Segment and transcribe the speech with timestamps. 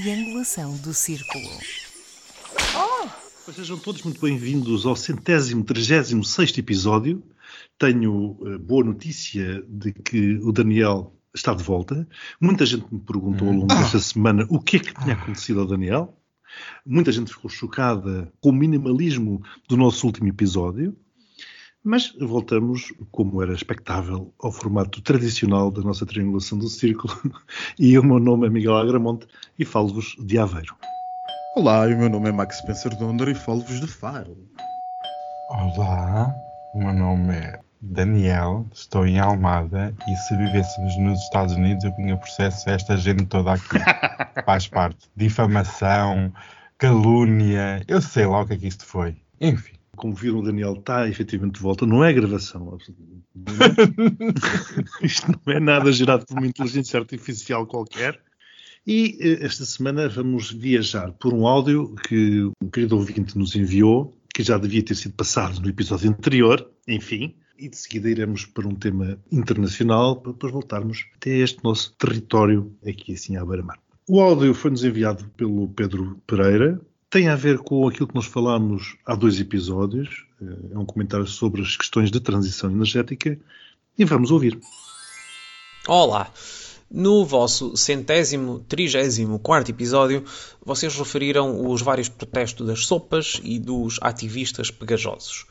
[0.00, 1.48] triangulação do círculo.
[2.76, 3.50] Oh!
[3.50, 7.22] Sejam todos muito bem-vindos ao centésimo, trigésimo sexto episódio.
[7.78, 12.06] Tenho uh, boa notícia de que o Daniel está de volta.
[12.38, 13.76] Muita gente me perguntou ao longo ah.
[13.76, 15.18] desta semana o que é que tinha ah.
[15.18, 16.14] acontecido ao Daniel.
[16.84, 20.94] Muita gente ficou chocada com o minimalismo do nosso último episódio.
[21.86, 27.14] Mas voltamos, como era expectável, ao formato tradicional da nossa triangulação do círculo.
[27.78, 30.74] E o meu nome é Miguel Agramonte e falo-vos de Aveiro.
[31.54, 34.36] Olá, o meu nome é Max Spencer Donder e falo-vos de Faro.
[35.48, 36.34] Olá,
[36.74, 41.92] o meu nome é Daniel, estou em Almada e se vivêssemos nos Estados Unidos eu
[41.92, 43.78] punha processo a esta gente toda aqui.
[44.44, 45.08] Faz parte.
[45.14, 46.32] Difamação,
[46.78, 49.14] calúnia, eu sei lá o que é que isto foi.
[49.40, 51.86] Enfim como viram, o Daniel está efetivamente de volta.
[51.86, 52.78] Não é gravação.
[55.02, 58.20] Isto não é nada gerado por uma inteligência artificial qualquer.
[58.86, 64.16] E eh, esta semana vamos viajar por um áudio que um querido ouvinte nos enviou,
[64.32, 67.34] que já devia ter sido passado no episódio anterior, enfim.
[67.58, 72.72] E de seguida iremos para um tema internacional para depois voltarmos até este nosso território
[72.86, 73.78] aqui assim à beira-mar.
[74.08, 78.96] O áudio foi-nos enviado pelo Pedro Pereira, tem a ver com aquilo que nós falámos
[79.04, 80.24] há dois episódios.
[80.40, 83.38] Eh, é um comentário sobre as questões de transição energética
[83.98, 84.58] e vamos ouvir.
[85.86, 86.30] Olá!
[86.88, 90.24] No vosso centésimo, trigésimo quarto episódio,
[90.64, 95.46] vocês referiram os vários protestos das sopas e dos ativistas pegajosos.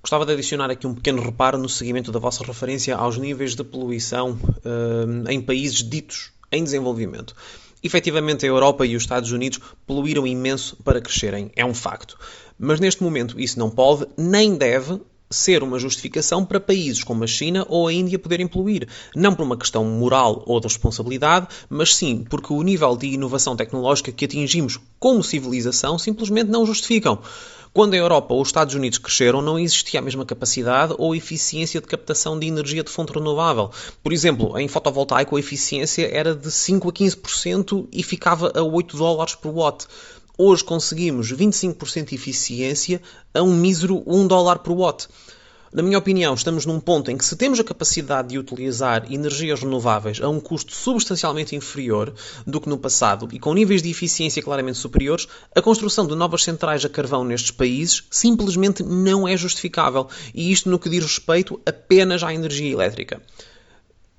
[0.00, 3.64] Gostava de adicionar aqui um pequeno reparo no seguimento da vossa referência aos níveis de
[3.64, 7.34] poluição uh, em países ditos em desenvolvimento.
[7.82, 12.18] Efetivamente, a Europa e os Estados Unidos poluíram imenso para crescerem, é um facto.
[12.58, 17.26] Mas neste momento isso não pode nem deve ser uma justificação para países como a
[17.26, 18.88] China ou a Índia poderem poluir.
[19.14, 23.54] Não por uma questão moral ou de responsabilidade, mas sim porque o nível de inovação
[23.54, 27.20] tecnológica que atingimos como civilização simplesmente não justificam.
[27.72, 31.80] Quando a Europa ou os Estados Unidos cresceram, não existia a mesma capacidade ou eficiência
[31.80, 33.70] de captação de energia de fonte renovável.
[34.02, 38.96] Por exemplo, em fotovoltaico a eficiência era de 5 a 15% e ficava a 8
[38.96, 39.86] dólares por watt.
[40.36, 43.02] Hoje conseguimos 25% de eficiência
[43.34, 45.08] a um mísero 1 dólar por watt.
[45.70, 49.60] Na minha opinião, estamos num ponto em que, se temos a capacidade de utilizar energias
[49.60, 52.14] renováveis a um custo substancialmente inferior
[52.46, 56.42] do que no passado e com níveis de eficiência claramente superiores, a construção de novas
[56.42, 60.08] centrais a carvão nestes países simplesmente não é justificável.
[60.34, 63.20] E isto no que diz respeito apenas à energia elétrica.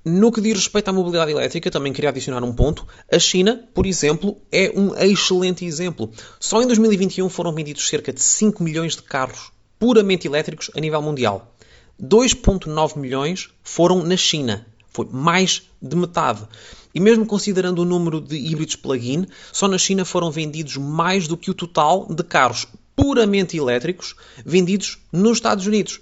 [0.04, 2.86] No que diz respeito à mobilidade elétrica, também queria adicionar um ponto.
[3.12, 6.12] A China, por exemplo, é um excelente exemplo.
[6.38, 11.02] Só em 2021 foram vendidos cerca de 5 milhões de carros puramente elétricos a nível
[11.02, 11.56] mundial.
[12.00, 14.66] 2,9 milhões foram na China.
[14.92, 16.46] Foi mais de metade.
[16.94, 21.36] E mesmo considerando o número de híbridos plug-in, só na China foram vendidos mais do
[21.36, 24.14] que o total de carros puramente elétricos
[24.44, 26.00] vendidos nos Estados Unidos.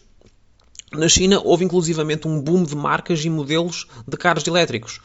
[0.92, 5.00] Na China houve inclusivamente um boom de marcas e modelos de carros elétricos.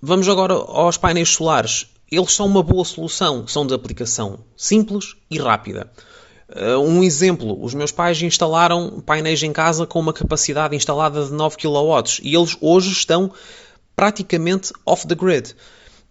[0.00, 1.86] Vamos agora aos painéis solares.
[2.10, 5.90] Eles são uma boa solução, são de aplicação simples e rápida.
[6.50, 11.32] Uh, um exemplo, os meus pais instalaram painéis em casa com uma capacidade instalada de
[11.32, 13.30] 9 kW e eles hoje estão
[13.94, 15.54] praticamente off the grid.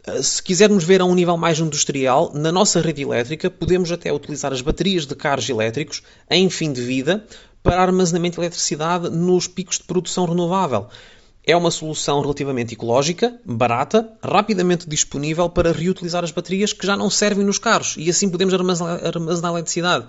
[0.08, 4.14] Uh, se quisermos ver a um nível mais industrial, na nossa rede elétrica podemos até
[4.14, 7.26] utilizar as baterias de carros elétricos em fim de vida
[7.62, 10.88] para armazenamento de eletricidade nos picos de produção renovável.
[11.50, 17.10] É uma solução relativamente ecológica, barata, rapidamente disponível para reutilizar as baterias que já não
[17.10, 20.06] servem nos carros e assim podemos armazenar, armazenar eletricidade.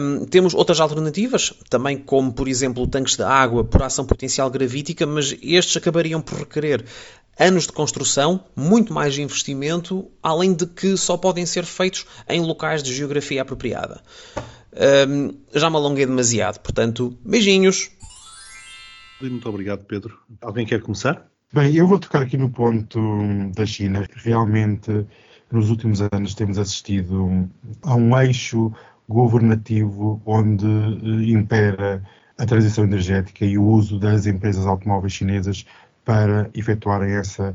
[0.00, 5.06] Um, temos outras alternativas, também como, por exemplo, tanques de água por ação potencial gravítica,
[5.06, 6.82] mas estes acabariam por requerer
[7.38, 12.82] anos de construção, muito mais investimento, além de que só podem ser feitos em locais
[12.82, 14.00] de geografia apropriada.
[15.06, 17.90] Um, já me alonguei demasiado, portanto, beijinhos!
[19.30, 20.18] Muito obrigado, Pedro.
[20.40, 21.26] Alguém quer começar?
[21.52, 22.98] Bem, eu vou tocar aqui no ponto
[23.54, 24.06] da China.
[24.16, 25.06] Realmente,
[25.50, 27.48] nos últimos anos, temos assistido
[27.82, 28.72] a um eixo
[29.08, 32.02] governativo onde eh, impera
[32.38, 35.66] a transição energética e o uso das empresas automóveis chinesas
[36.04, 37.54] para efetuarem essa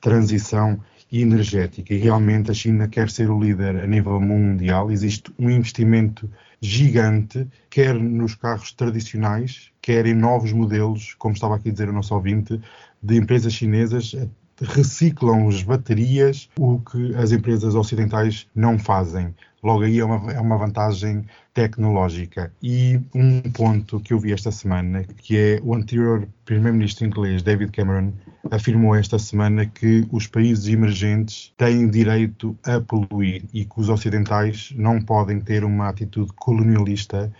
[0.00, 0.80] transição
[1.10, 1.92] energética.
[1.92, 4.90] E realmente a China quer ser o líder a nível mundial.
[4.90, 6.30] Existe um investimento
[6.60, 11.92] gigante, quer nos carros tradicionais, quer em novos modelos, como estava aqui a dizer o
[11.92, 12.58] nosso ouvinte,
[13.02, 14.14] de empresas chinesas
[14.60, 19.34] reciclam as baterias, o que as empresas ocidentais não fazem.
[19.62, 21.24] Logo aí é uma, é uma vantagem
[21.54, 22.52] tecnológica.
[22.62, 27.70] E um ponto que eu vi esta semana, que é o anterior primeiro-ministro inglês, David
[27.70, 28.12] Cameron,
[28.50, 34.72] afirmou esta semana que os países emergentes têm direito a poluir e que os ocidentais
[34.76, 37.32] não podem ter uma atitude colonialista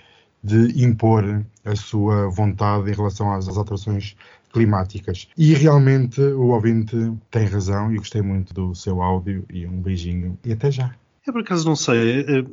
[0.43, 4.17] de impor a sua vontade em relação às, alterações
[4.53, 5.29] climáticas.
[5.37, 6.97] E realmente o ouvinte
[7.31, 10.95] tem razão e gostei muito do seu áudio e um beijinho e até já.
[11.27, 12.21] Eu, por acaso, não sei.
[12.23, 12.45] É,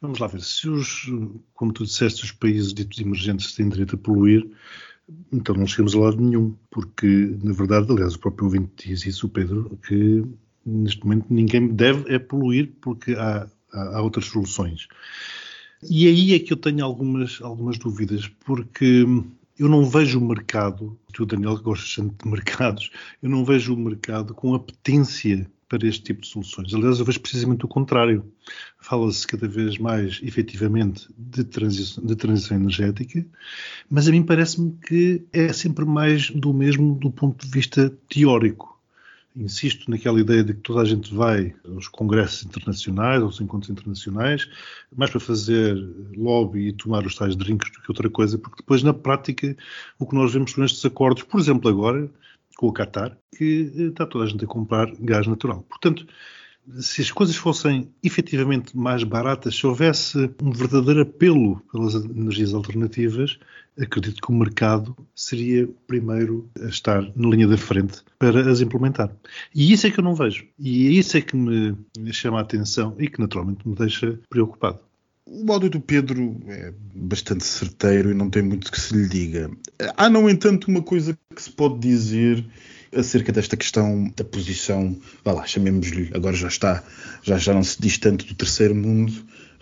[0.00, 0.40] vamos lá ver.
[0.40, 1.06] Se os,
[1.52, 4.48] como tu disseste, os países ditos emergentes têm direito a poluir,
[5.30, 6.56] então não chegamos a lado nenhum.
[6.70, 10.24] Porque, na verdade, aliás, o próprio ouvinte diz isso, o Pedro, que
[10.64, 14.88] neste momento ninguém deve é poluir porque há, há, há outras soluções.
[15.88, 19.04] E aí é que eu tenho algumas, algumas dúvidas, porque
[19.58, 22.90] eu não vejo o mercado, tu, Daniel, que gostas de mercados,
[23.22, 26.72] eu não vejo o mercado com apetência para este tipo de soluções.
[26.74, 28.24] Aliás, eu vejo precisamente o contrário.
[28.78, 33.26] Fala-se cada vez mais, efetivamente, de transição, de transição energética,
[33.88, 38.73] mas a mim parece-me que é sempre mais do mesmo do ponto de vista teórico.
[39.36, 44.48] Insisto naquela ideia de que toda a gente vai aos congressos internacionais, aos encontros internacionais,
[44.96, 45.74] mais para fazer
[46.16, 49.56] lobby e tomar os tais drinks do que outra coisa, porque depois, na prática,
[49.98, 52.08] o que nós vemos são estes acordos, por exemplo, agora,
[52.56, 55.62] com o Qatar, que eh, está toda a gente a comprar gás natural.
[55.68, 56.06] Portanto,
[56.78, 63.38] se as coisas fossem efetivamente mais baratas, se houvesse um verdadeiro apelo pelas energias alternativas,
[63.78, 68.60] acredito que o mercado seria o primeiro a estar na linha da frente para as
[68.60, 69.14] implementar.
[69.54, 70.46] E isso é que eu não vejo.
[70.58, 74.78] E isso é que me chama a atenção e que naturalmente me deixa preocupado.
[75.26, 79.50] O áudio do Pedro é bastante certeiro e não tem muito que se lhe diga.
[79.96, 82.44] Há, no entanto, uma coisa que se pode dizer
[82.96, 86.82] acerca desta questão da posição, vá lá, chamemos-lhe, agora já está,
[87.22, 89.12] já, já não se diz tanto do terceiro mundo,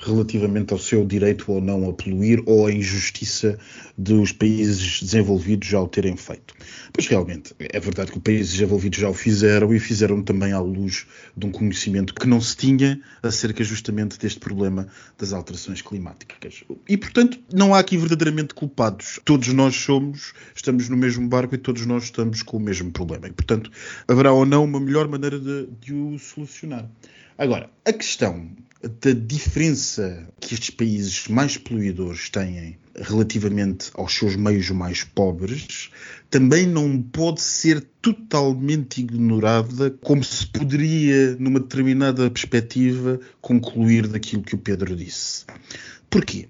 [0.02, 3.58] relativamente ao seu direito ou não a poluir ou a injustiça
[3.96, 6.54] dos países desenvolvidos já o terem feito.
[6.92, 10.60] Pois realmente, é verdade que os países desenvolvidos já o fizeram e fizeram também à
[10.60, 11.06] luz
[11.36, 16.64] de um conhecimento que não se tinha acerca justamente deste problema das alterações climáticas.
[16.88, 19.20] E, portanto, não há aqui verdadeiramente culpados.
[19.24, 23.28] Todos nós somos, estamos no mesmo barco e todos nós estamos com o mesmo problema.
[23.28, 23.70] E, portanto,
[24.08, 26.88] haverá ou não uma melhor maneira de, de o solucionar.
[27.38, 28.50] Agora, a questão
[29.00, 35.90] da diferença que estes países mais poluidores têm relativamente aos seus meios mais pobres
[36.28, 44.54] também não pode ser totalmente ignorada, como se poderia, numa determinada perspectiva, concluir daquilo que
[44.54, 45.44] o Pedro disse.
[46.10, 46.48] Porquê?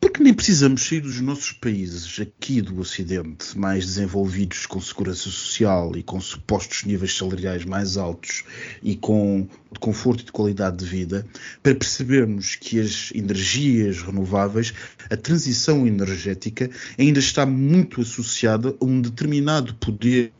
[0.00, 5.94] Porque nem precisamos sair dos nossos países aqui do Ocidente, mais desenvolvidos com segurança social
[5.94, 8.44] e com supostos níveis salariais mais altos
[8.82, 9.46] e com
[9.78, 11.26] conforto e de qualidade de vida,
[11.62, 14.72] para percebermos que as energias renováveis,
[15.10, 20.32] a transição energética, ainda está muito associada a um determinado poder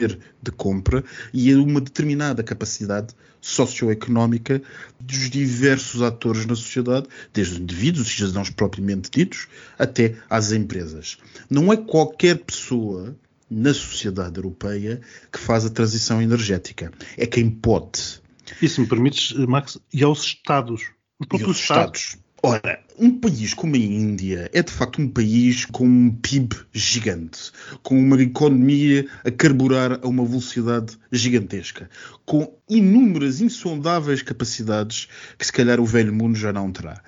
[0.43, 1.05] de compra
[1.35, 4.63] e a uma determinada capacidade socioeconómica
[4.99, 9.49] dos diversos atores na sociedade, desde os indivíduos, os cidadãos propriamente ditos,
[9.79, 11.19] até às empresas.
[11.49, 13.17] Não é qualquer pessoa
[13.51, 15.01] na sociedade europeia
[15.33, 16.93] que faz a transição energética.
[17.17, 18.21] É quem pode.
[18.63, 20.91] E se me permites, Max, e aos Estados.
[21.19, 22.01] Os próprios Estados.
[22.01, 22.30] Estados.
[22.43, 27.53] Ora, um país como a Índia é de facto um país com um PIB gigante,
[27.83, 31.91] com uma economia a carburar a uma velocidade gigantesca,
[32.25, 37.03] com inúmeras, insondáveis capacidades que se calhar o velho mundo já não terá.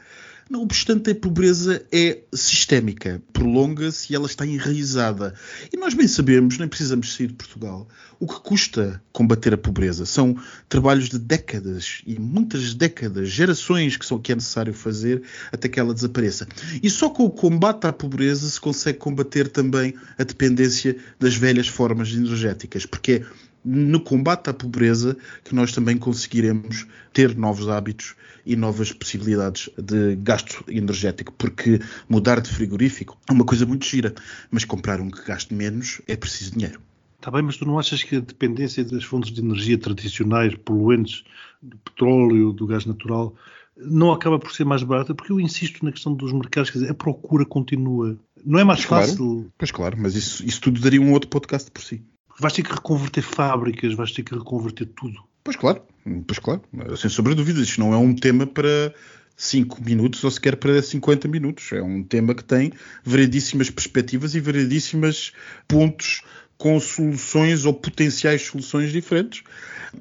[0.52, 5.32] Não obstante, a pobreza é sistémica, prolonga-se e ela está enraizada.
[5.72, 7.88] E nós bem sabemos, nem precisamos sair de Portugal,
[8.20, 10.04] o que custa combater a pobreza.
[10.04, 10.36] São
[10.68, 15.80] trabalhos de décadas e muitas décadas, gerações que, são, que é necessário fazer até que
[15.80, 16.46] ela desapareça.
[16.82, 21.66] E só com o combate à pobreza se consegue combater também a dependência das velhas
[21.66, 23.24] formas energéticas, porque é
[23.64, 28.14] no combate à pobreza que nós também conseguiremos ter novos hábitos
[28.44, 34.14] e novas possibilidades de gasto energético, porque mudar de frigorífico é uma coisa muito gira,
[34.50, 36.80] mas comprar um que gaste menos é preciso dinheiro.
[37.18, 41.22] Está bem, mas tu não achas que a dependência das fontes de energia tradicionais, poluentes,
[41.62, 43.32] do petróleo, do gás natural,
[43.76, 45.14] não acaba por ser mais barata?
[45.14, 48.18] Porque eu insisto na questão dos mercados, quer dizer, a procura continua.
[48.44, 49.16] Não é mais pois fácil.
[49.16, 52.02] Claro, pois claro, mas isso, isso tudo daria um outro podcast por si.
[52.38, 55.22] Vais ter que reconverter fábricas, vais ter que reconverter tudo.
[55.44, 55.82] Pois claro,
[56.26, 56.62] pois claro,
[56.96, 57.60] sem sombra de dúvida.
[57.60, 58.94] Isto não é um tema para
[59.36, 61.72] 5 minutos ou sequer para 50 minutos.
[61.72, 62.72] É um tema que tem
[63.04, 65.32] variedíssimas perspectivas e variedíssimos
[65.66, 66.22] pontos
[66.62, 69.42] com soluções ou potenciais soluções diferentes.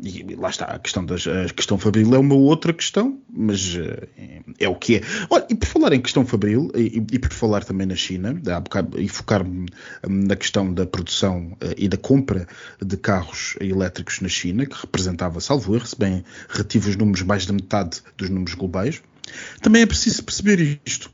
[0.04, 4.08] E lá está, a questão, das, a questão Fabril é uma outra questão, mas uh,
[4.60, 5.02] é o que é.
[5.28, 8.40] Olha, e por falar em questão Fabril, e, e por falar também na China,
[8.96, 9.66] e focar-me
[10.08, 12.48] na questão da produção uh, e da compra
[12.80, 17.48] de carros elétricos na China, que representava, salvo erro, se bem retive os números mais
[17.48, 19.02] da metade dos números globais,
[19.64, 21.12] também é preciso perceber isto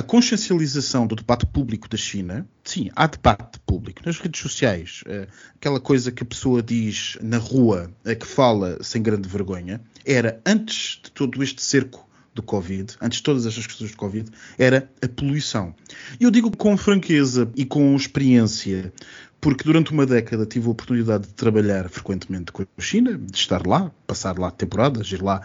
[0.00, 5.28] a consciencialização do debate público da China, sim, há debate público nas redes sociais, eh,
[5.54, 10.40] aquela coisa que a pessoa diz na rua, eh, que fala sem grande vergonha, era
[10.46, 14.90] antes de todo este cerco do Covid, antes de todas estas questões do Covid, era
[15.02, 15.74] a poluição.
[16.18, 18.90] E eu digo com franqueza e com experiência,
[19.38, 23.66] porque durante uma década tive a oportunidade de trabalhar frequentemente com a China, de estar
[23.66, 25.42] lá, passar lá temporadas, ir lá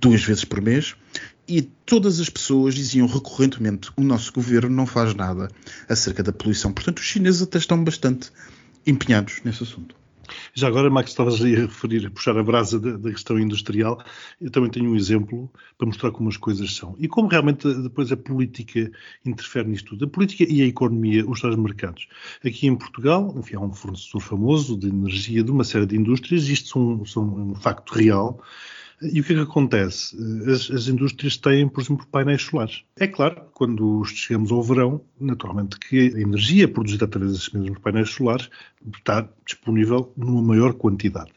[0.00, 0.94] duas vezes por mês,
[1.48, 5.50] e todas as pessoas diziam recorrentemente o nosso governo não faz nada
[5.88, 6.72] acerca da poluição.
[6.72, 8.30] Portanto, os chineses até estão bastante
[8.86, 9.94] empenhados nesse assunto.
[10.54, 14.02] Já agora, Max, estavas a referir, a puxar a brasa da, da, questão industrial.
[14.40, 16.96] Eu também tenho um exemplo para mostrar como as coisas são.
[16.98, 18.90] E como realmente depois a política
[19.24, 20.04] interfere nisto tudo.
[20.04, 22.08] A política e a economia, os tais mercados.
[22.44, 26.48] Aqui em Portugal, enfim, há um fornecedor famoso de energia de uma série de indústrias,
[26.48, 28.40] isto são, são um facto real.
[29.12, 30.16] E o que é que acontece?
[30.50, 32.84] As, as, indústrias têm, por exemplo, painéis solares.
[32.96, 38.10] É claro, quando chegamos ao verão, naturalmente que a energia produzida através desses mesmos painéis
[38.10, 38.48] solares
[38.96, 41.32] está disponível numa maior quantidade.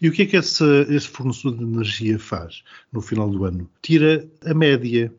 [0.00, 2.62] E o que é que esse, esse fornecedor de energia faz
[2.92, 3.68] no final do ano?
[3.82, 5.12] Tira a média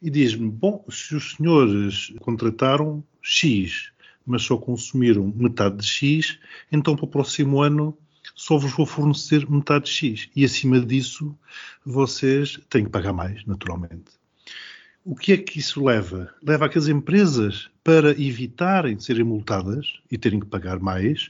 [0.00, 3.90] e diz-me: bom, se os senhores contrataram X,
[4.24, 6.38] mas só consumiram metade de X,
[6.70, 7.96] então para o próximo ano
[8.34, 10.28] só vos vou fornecer metade de X.
[10.34, 11.36] E acima disso,
[11.84, 14.12] vocês têm que pagar mais, naturalmente.
[15.04, 16.32] O que é que isso leva?
[16.42, 21.28] Leva aquelas empresas para evitarem serem multadas e terem que pagar mais,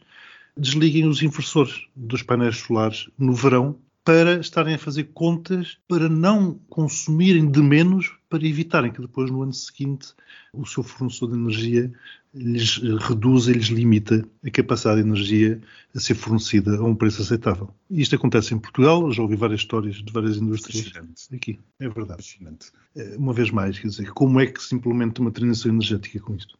[0.56, 6.58] desliguem os inversores dos painéis solares no verão para estarem a fazer contas para não
[6.68, 10.08] consumirem de menos, para evitarem que depois no ano seguinte
[10.52, 11.92] o seu fornecedor de energia
[12.34, 15.60] lhes reduza e lhes limita a capacidade de energia
[15.94, 17.68] a ser fornecida a um preço aceitável.
[17.90, 21.34] Isto acontece em Portugal, já ouvi várias histórias de várias indústrias Fascinante.
[21.34, 21.60] aqui.
[21.78, 22.22] É verdade.
[22.22, 22.72] Fascinante.
[22.96, 26.34] Eh, uma vez mais, quer dizer, como é que se implementa uma transição energética com
[26.34, 26.58] isto?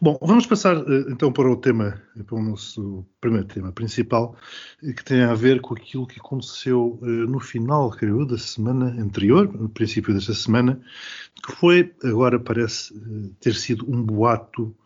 [0.00, 4.36] Bom, vamos passar eh, então para o tema, para o nosso primeiro tema principal,
[4.82, 9.50] eh, que tem a ver com aquilo que aconteceu no final, creio, da semana anterior,
[9.50, 10.78] no princípio desta semana,
[11.42, 12.92] que foi, agora parece
[13.40, 14.76] ter sido um boato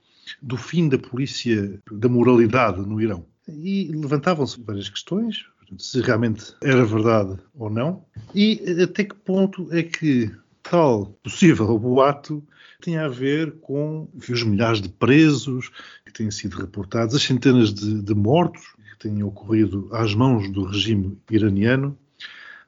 [0.43, 3.27] do fim da polícia, da moralidade no Irão.
[3.49, 5.47] E levantavam-se várias questões,
[5.79, 8.05] se realmente era verdade ou não,
[8.35, 10.31] e até que ponto é que
[10.63, 12.43] tal possível boato
[12.83, 15.71] tinha a ver com os milhares de presos
[16.05, 18.63] que têm sido reportados, as centenas de, de mortos
[18.93, 21.97] que têm ocorrido às mãos do regime iraniano.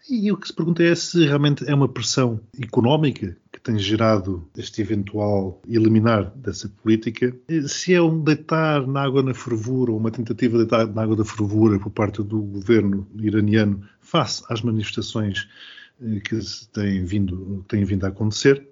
[0.08, 4.48] E o que se pergunta é se realmente é uma pressão económica que tem gerado
[4.56, 7.36] este eventual eliminar dessa política,
[7.66, 11.16] se é um deitar na água na fervura, ou uma tentativa de deitar na água
[11.16, 15.48] da fervura por parte do governo iraniano face às manifestações
[16.00, 16.38] eh, que
[16.72, 18.64] têm vindo, têm vindo a acontecer.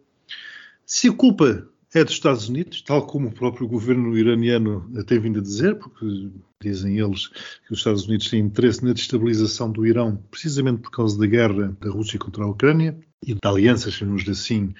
[0.86, 5.38] Se a culpa é dos Estados Unidos, tal como o próprio governo iraniano tem vindo
[5.38, 6.28] a dizer, porque
[6.60, 11.16] dizem eles que os Estados Unidos têm interesse na destabilização do Irão, precisamente por causa
[11.18, 14.74] da guerra da Rússia contra a Ucrânia e da aliança, chamemos assim,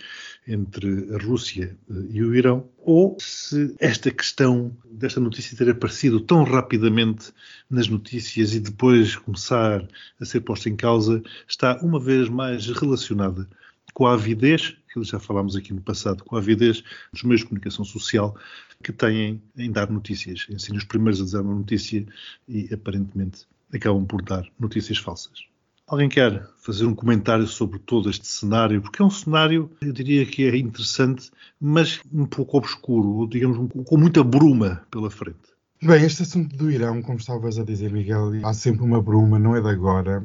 [0.47, 6.21] entre a Rússia eh, e o Irão, ou se esta questão desta notícia ter aparecido
[6.21, 7.33] tão rapidamente
[7.71, 9.87] nas notícias e depois começar
[10.21, 13.49] a ser posta em causa está uma vez mais relacionada
[13.95, 16.83] com a avidez que já falámos aqui no passado, com a avidez
[17.13, 18.37] dos meios de comunicação social
[18.83, 22.05] que têm em dar notícias, em serem os primeiros a dizer uma notícia
[22.47, 25.47] e aparentemente acabam por dar notícias falsas.
[25.87, 28.81] Alguém quer fazer um comentário sobre todo este cenário?
[28.81, 33.97] Porque é um cenário, eu diria que é interessante, mas um pouco obscuro, digamos, com
[33.97, 35.54] muita bruma pela frente.
[35.87, 39.55] Bem, este assunto do Irão, como estavas a dizer, Miguel, há sempre uma bruma, não
[39.55, 40.25] é de agora.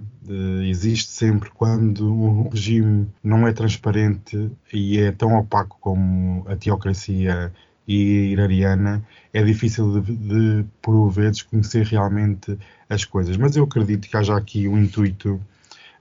[0.66, 7.52] Existe sempre quando o regime não é transparente e é tão opaco como a teocracia
[7.86, 12.58] iraniana, é difícil de, de, por vezes, conhecer realmente
[12.90, 13.36] as coisas.
[13.36, 15.42] Mas eu acredito que haja aqui um intuito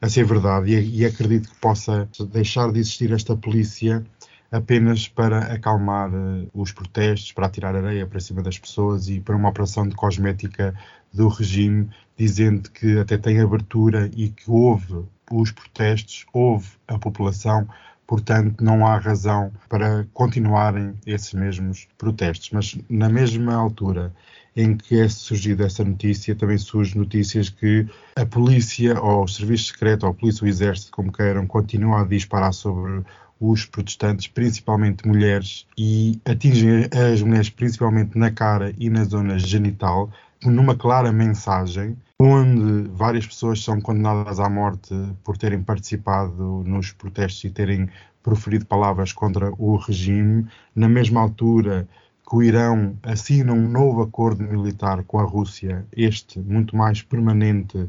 [0.00, 4.07] a ser verdade e, e acredito que possa deixar de existir esta polícia
[4.50, 9.37] apenas para acalmar uh, os protestos, para atirar areia para cima das pessoas e para
[9.37, 10.75] uma operação de cosmética
[11.12, 17.69] do regime, dizendo que até tem abertura e que houve os protestos, houve a população,
[18.07, 22.50] portanto não há razão para continuarem esses mesmos protestos.
[22.50, 24.12] Mas na mesma altura
[24.57, 27.87] em que é surgida essa notícia, também surgem notícias que
[28.17, 32.00] a polícia, ou o serviço secreto, ou a polícia, ou o exército, como queiram, continua
[32.00, 33.05] a disparar sobre
[33.40, 40.11] os protestantes, principalmente mulheres, e atingem as mulheres principalmente na cara e na zona genital,
[40.45, 47.45] numa clara mensagem, onde várias pessoas são condenadas à morte por terem participado nos protestos
[47.45, 47.88] e terem
[48.23, 51.88] proferido palavras contra o regime, na mesma altura
[52.28, 57.88] que o Irão assina um novo acordo militar com a Rússia, este muito mais permanente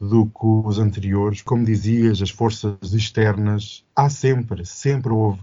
[0.00, 1.42] do que os anteriores.
[1.42, 5.40] Como dizias, as forças externas, há sempre, sempre houve,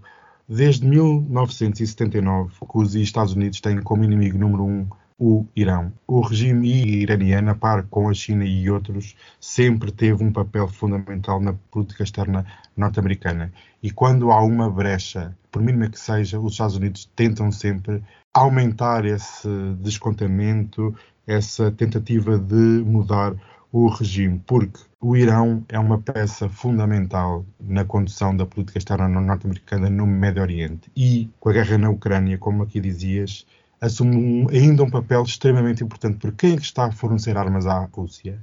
[0.47, 5.93] desde 1979, que os Estados Unidos têm como inimigo número um o Irão.
[6.05, 6.69] O regime
[7.01, 12.03] iraniano, a par com a China e outros, sempre teve um papel fundamental na política
[12.03, 12.45] externa
[12.75, 13.51] norte-americana.
[13.81, 19.05] E quando há uma brecha, por mínima que seja, os Estados Unidos tentam sempre aumentar
[19.05, 19.47] esse
[19.79, 20.93] descontamento,
[21.25, 23.33] essa tentativa de mudar
[23.77, 29.89] o regime, porque o Irão é uma peça fundamental na condução da política externa norte-americana
[29.89, 30.89] no Médio Oriente.
[30.96, 33.46] E com a guerra na Ucrânia, como aqui dizias,
[33.82, 38.39] assume ainda um papel extremamente importante, porque quem é está a fornecer armas à Rússia?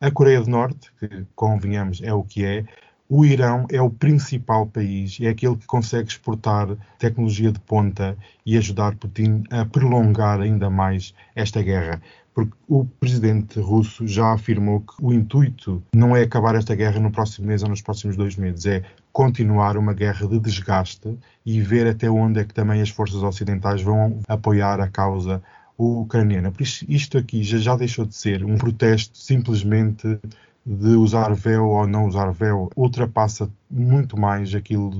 [0.00, 2.64] A Coreia do Norte, que convenhamos é o que é,
[3.08, 8.16] o Irão é o principal país e é aquele que consegue exportar tecnologia de ponta
[8.44, 12.02] e ajudar Putin a prolongar ainda mais esta guerra.
[12.34, 17.10] Porque o presidente russo já afirmou que o intuito não é acabar esta guerra no
[17.10, 21.86] próximo mês ou nos próximos dois meses, é continuar uma guerra de desgaste e ver
[21.86, 25.42] até onde é que também as forças ocidentais vão apoiar a causa
[25.78, 26.50] ucraniana.
[26.50, 30.18] Por isso, isto aqui já, já deixou de ser um protesto simplesmente
[30.66, 34.90] de usar véu ou não usar véu ultrapassa muito mais aquilo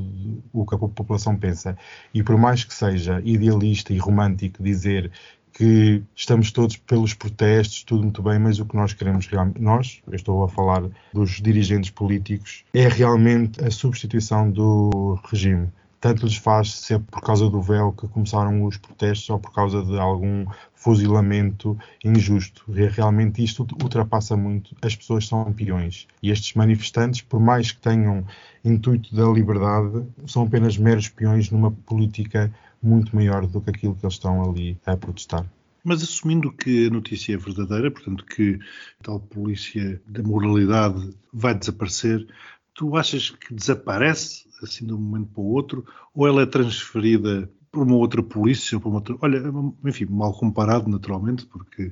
[0.53, 1.77] o que a população pensa.
[2.15, 5.11] E por mais que seja idealista e romântico dizer
[5.53, 10.03] que estamos todos pelos protestos, tudo muito bem, mas o que nós queremos realmente, nós,
[10.07, 15.69] eu estou a falar dos dirigentes políticos, é realmente a substituição do regime
[16.01, 19.53] tanto lhes faz se é por causa do véu que começaram os protestos ou por
[19.53, 22.65] causa de algum fuzilamento injusto.
[22.71, 24.77] Realmente isto ultrapassa muito.
[24.83, 26.07] As pessoas são peões.
[26.23, 28.25] E estes manifestantes, por mais que tenham
[28.65, 34.05] intuito da liberdade, são apenas meros peões numa política muito maior do que aquilo que
[34.05, 35.47] eles estão ali a protestar.
[35.83, 38.59] Mas assumindo que a notícia é verdadeira, portanto que
[39.03, 42.27] tal polícia da moralidade vai desaparecer,
[42.77, 45.85] tu achas que desaparece assim de um momento para o outro
[46.15, 49.17] ou ela é transferida para uma outra polícia, para uma outra...
[49.21, 49.43] Olha,
[49.85, 51.91] enfim, mal comparado naturalmente, porque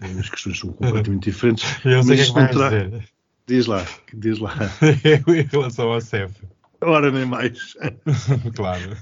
[0.00, 1.64] eh, as questões são completamente diferentes.
[1.84, 3.08] Eu sei mas que é que vai dizer.
[3.46, 4.54] Diz lá, diz lá.
[5.28, 6.34] em relação ao CEF.
[6.82, 7.74] Ora, nem mais.
[8.54, 8.96] claro.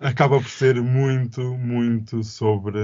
[0.00, 2.78] Acaba por ser muito, muito sobre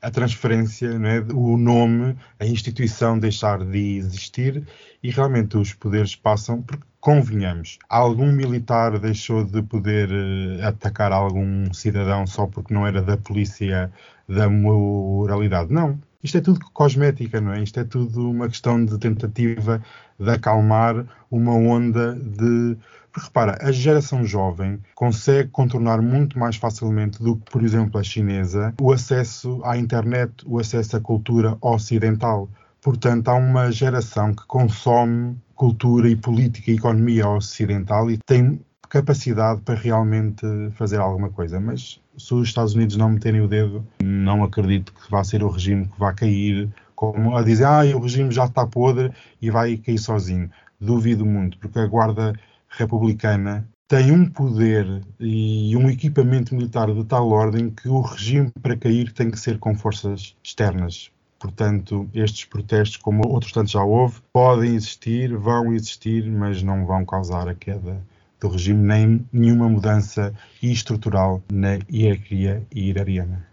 [0.00, 1.20] a transferência, não é?
[1.32, 4.66] o nome, a instituição deixar de existir
[5.02, 11.72] e realmente os poderes passam, porque convenhamos, algum militar deixou de poder uh, atacar algum
[11.74, 13.92] cidadão só porque não era da polícia
[14.28, 15.72] da moralidade.
[15.72, 16.00] Não.
[16.22, 17.62] Isto é tudo cosmética, não é?
[17.62, 19.82] Isto é tudo uma questão de tentativa
[20.18, 22.76] de acalmar uma onda de
[23.12, 28.02] porque repara, a geração jovem consegue contornar muito mais facilmente do que, por exemplo, a
[28.02, 32.48] chinesa, o acesso à internet, o acesso à cultura ocidental.
[32.80, 38.58] Portanto, há uma geração que consome cultura e política e economia ocidental e tem
[38.92, 41.58] capacidade para realmente fazer alguma coisa.
[41.58, 45.48] Mas se os Estados Unidos não meterem o dedo, não acredito que vá ser o
[45.48, 49.78] regime que vai cair, como a dizer, ah, o regime já está podre e vai
[49.78, 50.50] cair sozinho.
[50.78, 52.34] Duvido muito, porque a Guarda
[52.68, 58.76] republicana tem um poder e um equipamento militar de tal ordem que o regime para
[58.76, 61.10] cair tem que ser com forças externas.
[61.38, 67.06] Portanto, estes protestos, como outros tantos já houve, podem existir, vão existir, mas não vão
[67.06, 68.00] causar a queda
[68.42, 73.46] do regime nem nenhuma mudança estrutural na hierarquia iraniana.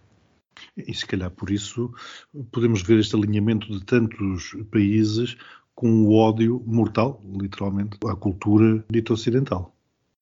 [0.76, 1.94] E se calhar por isso
[2.52, 5.38] podemos ver este alinhamento de tantos países
[5.76, 9.74] com o ódio mortal, literalmente, à cultura dita ocidental.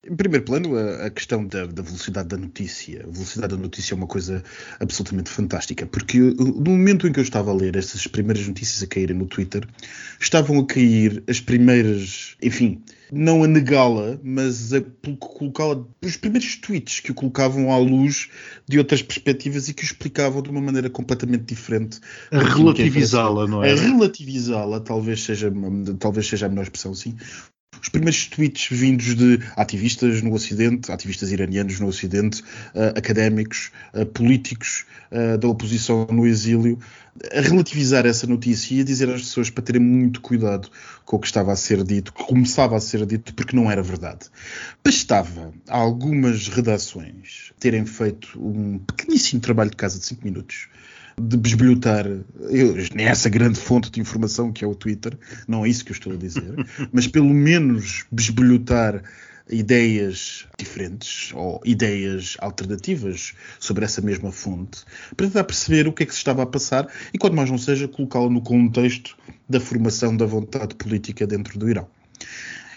[0.06, 3.02] Em primeiro plano, a, a questão da, da, velocidade da notícia.
[3.02, 4.44] A velocidade da notícia é uma coisa
[4.78, 8.86] absolutamente fantástica, porque no momento em que eu estava a ler essas primeiras notícias a
[8.86, 9.66] caírem no Twitter,
[10.20, 12.80] estavam a cair as primeiras, enfim,
[13.10, 14.80] não a negá-la, mas a
[15.18, 18.30] colocá-la, os primeiros tweets que o colocavam à luz
[18.68, 21.98] de outras perspectivas e que o explicavam de uma maneira completamente diferente.
[22.30, 23.72] A relativizá-la, não é?
[23.72, 25.52] A relativizá-la, talvez seja,
[25.98, 27.16] talvez seja a melhor expressão, sim
[27.80, 32.42] os primeiros tweets vindos de ativistas no Ocidente, ativistas iranianos no Ocidente,
[32.74, 36.78] uh, académicos, uh, políticos uh, da oposição no exílio,
[37.32, 40.68] a relativizar essa notícia e a dizer às pessoas para terem muito cuidado
[41.04, 43.82] com o que estava a ser dito, que começava a ser dito, porque não era
[43.82, 44.26] verdade.
[44.84, 50.68] Bastava algumas redações terem feito um pequeníssimo trabalho de casa de 5 minutos
[51.20, 52.06] de besbilhotar
[52.94, 56.12] nessa grande fonte de informação que é o Twitter, não é isso que eu estou
[56.12, 56.54] a dizer,
[56.92, 59.02] mas pelo menos besbilhotar
[59.50, 64.84] ideias diferentes ou ideias alternativas sobre essa mesma fonte
[65.16, 67.58] para tentar perceber o que é que se estava a passar e, quando mais não
[67.58, 69.16] seja, colocá-lo no contexto
[69.48, 71.88] da formação da vontade política dentro do Irão.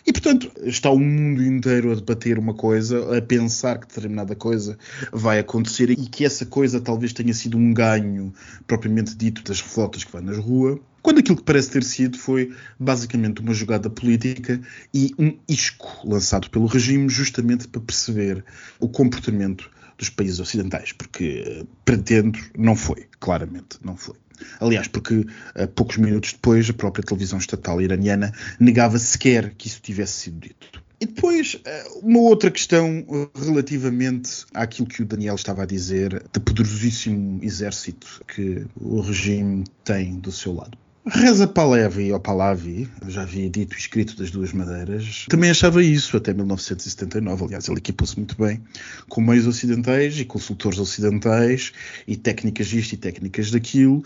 [0.05, 4.77] E, portanto, está o mundo inteiro a debater uma coisa, a pensar que determinada coisa
[5.11, 8.33] vai acontecer e que essa coisa talvez tenha sido um ganho
[8.65, 12.53] propriamente dito das revoltas que vai nas ruas, quando aquilo que parece ter sido foi
[12.79, 14.61] basicamente uma jogada política
[14.93, 18.43] e um isco lançado pelo regime justamente para perceber
[18.79, 24.15] o comportamento dos países ocidentais, porque eh, pretendo não foi, claramente não foi.
[24.59, 29.81] Aliás, porque uh, poucos minutos depois a própria televisão estatal iraniana negava sequer que isso
[29.81, 30.81] tivesse sido dito.
[31.01, 36.23] E depois, eh, uma outra questão eh, relativamente àquilo que o Daniel estava a dizer,
[36.31, 40.77] de poderosíssimo exército que o regime tem do seu lado.
[41.03, 46.15] Reza Pahlavi ou Pahlavi, já havia dito e escrito das duas madeiras, também achava isso
[46.15, 47.45] até 1979.
[47.45, 48.61] Aliás, ele equipou-se muito bem
[49.09, 51.73] com meios ocidentais e consultores ocidentais
[52.07, 54.03] e técnicas disto e técnicas daquilo.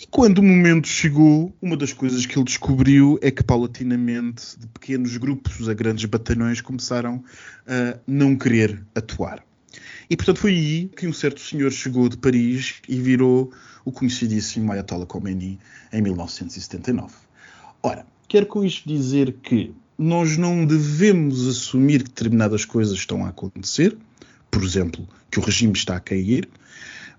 [0.00, 4.68] E quando o momento chegou, uma das coisas que ele descobriu é que paulatinamente, de
[4.68, 7.24] pequenos grupos a grandes batalhões, começaram
[7.66, 9.45] a não querer atuar.
[10.08, 13.52] E portanto foi aí que um certo senhor chegou de Paris e virou
[13.84, 15.58] o conhecidíssimo Ayatollah Khomeini
[15.92, 17.12] em 1979.
[17.82, 23.30] Ora, quero com isto dizer que nós não devemos assumir que determinadas coisas estão a
[23.30, 23.96] acontecer,
[24.50, 26.48] por exemplo, que o regime está a cair,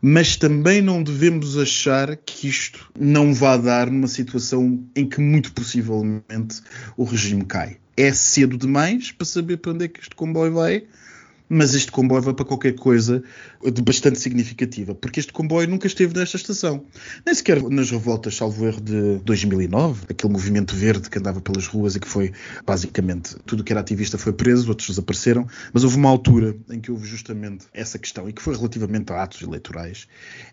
[0.02, 5.52] mas também não devemos achar que isto não vá dar numa situação em que muito
[5.54, 6.62] possivelmente
[6.96, 7.78] o regime cai.
[7.96, 10.84] É cedo demais para saber para onde é que este comboio vai,
[11.50, 13.24] mas este comboio vai para qualquer coisa
[13.64, 16.84] de bastante significativa, porque este comboio nunca esteve nesta estação.
[17.26, 21.96] Nem sequer nas revoltas, salvo erro, de 2009, aquele movimento verde que andava pelas ruas
[21.96, 22.34] e que foi,
[22.66, 26.92] basicamente, tudo que era ativista foi preso, outros desapareceram, mas houve uma altura em que
[26.92, 30.08] houve justamente essa questão, e que foi relativamente a atos eleitorais,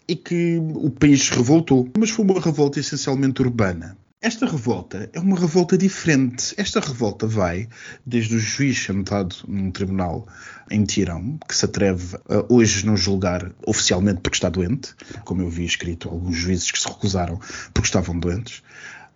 [0.06, 3.96] e que o país revoltou, mas foi uma revolta essencialmente urbana.
[4.24, 6.54] Esta revolta é uma revolta diferente.
[6.56, 7.68] Esta revolta vai
[8.06, 10.26] desde o juiz sentado num tribunal
[10.70, 14.94] em Tirão, que se atreve a hoje não julgar oficialmente porque está doente,
[15.26, 17.38] como eu vi escrito alguns juízes que se recusaram
[17.74, 18.62] porque estavam doentes,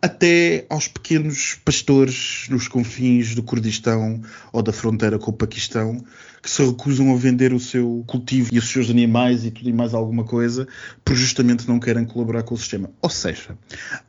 [0.01, 6.05] até aos pequenos pastores nos confins do Kurdistão ou da fronteira com o Paquistão
[6.41, 9.73] que se recusam a vender o seu cultivo e os seus animais e tudo e
[9.73, 10.69] mais alguma coisa
[11.05, 12.91] por justamente não querem colaborar com o sistema.
[13.03, 13.59] Ou seja,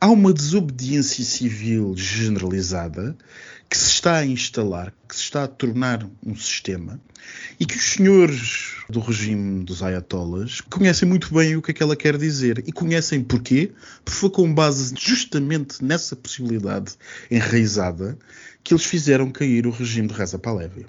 [0.00, 3.16] há uma desobediência civil generalizada
[3.70, 7.00] que se está a instalar, que se está a tornar um sistema
[7.60, 11.82] e que os senhores do regime dos ayatollahs conhecem muito bem o que é que
[11.82, 12.64] ela quer dizer.
[12.66, 13.70] E conhecem porquê?
[14.04, 16.94] Porque foi com base justamente nessa possibilidade
[17.30, 18.18] enraizada
[18.64, 20.86] que eles fizeram cair o regime de Reza Pahlavi.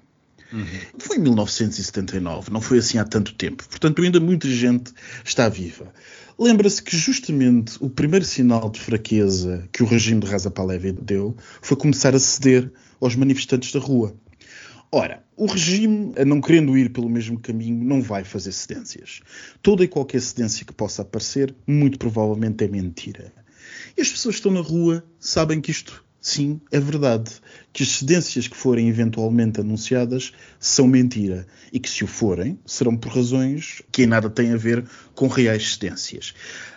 [0.51, 0.65] Uhum.
[0.97, 3.63] Foi em 1979, não foi assim há tanto tempo.
[3.69, 4.91] Portanto, ainda muita gente
[5.23, 5.93] está viva.
[6.41, 11.37] Lembra-se que justamente o primeiro sinal de fraqueza que o regime de Reza Pahlavi deu
[11.61, 14.15] foi começar a ceder aos manifestantes da rua.
[14.91, 19.21] Ora, o regime, não querendo ir pelo mesmo caminho, não vai fazer cedências.
[19.61, 23.31] Toda e qualquer cedência que possa aparecer, muito provavelmente é mentira.
[23.95, 27.31] E as pessoas que estão na rua sabem que isto sim, é verdade
[27.73, 32.95] que as cedências que forem eventualmente anunciadas são mentira e que, se o forem, serão
[32.95, 36.33] por razões que em nada têm a ver com reais cedências.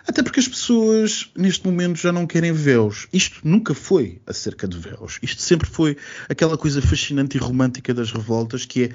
[0.07, 3.07] Até porque as pessoas, neste momento, já não querem véus.
[3.13, 5.19] Isto nunca foi acerca de véus.
[5.21, 5.97] Isto sempre foi
[6.29, 8.89] aquela coisa fascinante e romântica das revoltas que é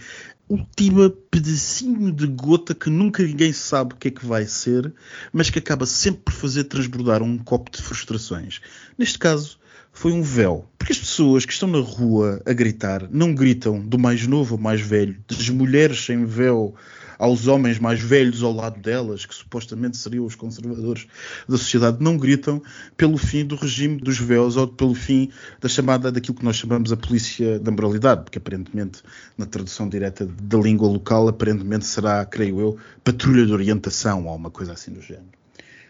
[0.51, 4.93] última pedacinho de gota que nunca ninguém sabe o que é que vai ser,
[5.33, 8.61] mas que acaba sempre por fazer transbordar um copo de frustrações.
[8.99, 9.60] Neste caso,
[9.93, 10.69] foi um véu.
[10.79, 14.61] Porque as pessoas que estão na rua a gritar não gritam do mais novo ao
[14.61, 16.75] mais velho, das mulheres sem véu
[17.21, 21.07] aos homens mais velhos ao lado delas, que supostamente seriam os conservadores
[21.47, 22.63] da sociedade, não gritam
[22.97, 26.91] pelo fim do regime dos véus ou pelo fim da chamada daquilo que nós chamamos
[26.91, 29.03] a polícia da moralidade, porque aparentemente,
[29.37, 34.51] na tradução direta da língua local, aparentemente será, creio eu, patrulha de orientação ou uma
[34.51, 35.29] coisa assim do género.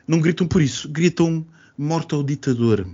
[0.09, 1.47] Não gritam por isso, gritam
[1.79, 2.89] morte ao ditador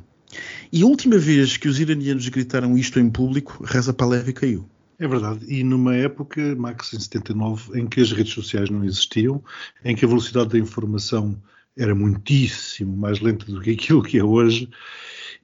[0.72, 4.68] E a última vez que os iranianos gritaram isto em público, Reza Pahlavi caiu.
[4.98, 5.44] É verdade.
[5.46, 9.42] E numa época, Max, em 79, em que as redes sociais não existiam,
[9.84, 11.36] em que a velocidade da informação
[11.76, 14.70] era muitíssimo mais lenta do que aquilo que é hoje,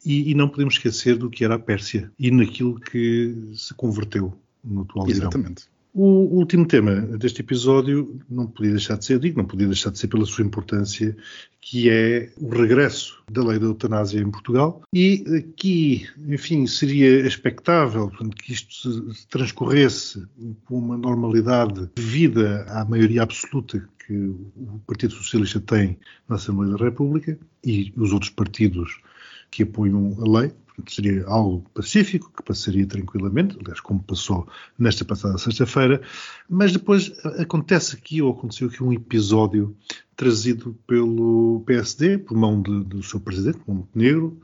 [0.05, 4.33] e, e não podemos esquecer do que era a Pérsia e naquilo que se converteu
[4.65, 5.31] no atual Irão.
[5.95, 9.99] O último tema deste episódio não podia deixar de ser, digo, não podia deixar de
[9.99, 11.15] ser pela sua importância,
[11.61, 14.83] que é o regresso da lei da eutanásia em Portugal.
[14.95, 20.27] E aqui, enfim, seria expectável portanto, que isto se transcorresse
[20.65, 26.85] com uma normalidade devida à maioria absoluta que o Partido Socialista tem na Assembleia da
[26.85, 28.99] República e os outros partidos
[29.51, 30.53] que apoiam a lei.
[30.75, 36.01] Portanto, seria algo pacífico, que passaria tranquilamente, aliás, como passou nesta passada sexta-feira,
[36.49, 39.77] mas depois acontece aqui, ou aconteceu aqui um episódio
[40.17, 44.41] trazido pelo PSD, por mão de, do seu presidente, Montenegro,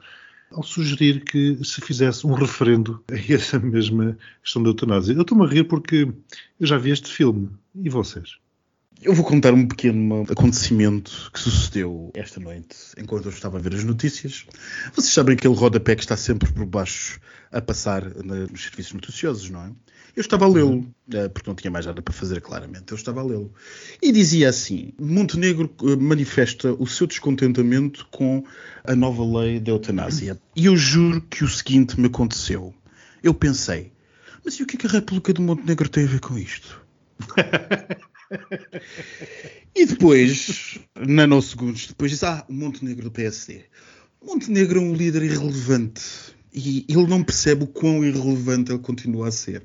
[0.51, 5.15] ao sugerir que se fizesse um referendo a essa mesma questão da eutanásia.
[5.15, 6.13] Eu estou-me a rir porque
[6.61, 7.51] eu já vi este filme.
[7.75, 8.39] E vocês?
[9.01, 13.73] Eu vou contar um pequeno acontecimento que sucedeu esta noite, enquanto eu estava a ver
[13.77, 14.45] as notícias.
[14.93, 17.21] Vocês sabem aquele rodapé que está sempre por baixo
[17.53, 19.71] a passar nos serviços noticiosos, não é?
[20.17, 20.85] Eu estava a lê-lo,
[21.15, 22.91] eh, porque não tinha mais nada para fazer, claramente.
[22.91, 23.55] Eu estava a lê-lo.
[24.03, 28.45] E dizia assim: Montenegro eh, manifesta o seu descontentamento com
[28.83, 30.41] a nova lei da eutanásia.
[30.57, 32.75] E eu juro que o seguinte me aconteceu.
[33.23, 33.93] Eu pensei,
[34.45, 36.85] mas e o que é que a República de Montenegro tem a ver com isto?
[39.75, 43.65] e depois, nanosegundos depois, diz: Ah, o Montenegro do PSD.
[44.25, 46.03] Montenegro é um líder irrelevante.
[46.61, 49.63] E ele não percebe o quão irrelevante ele continua a ser.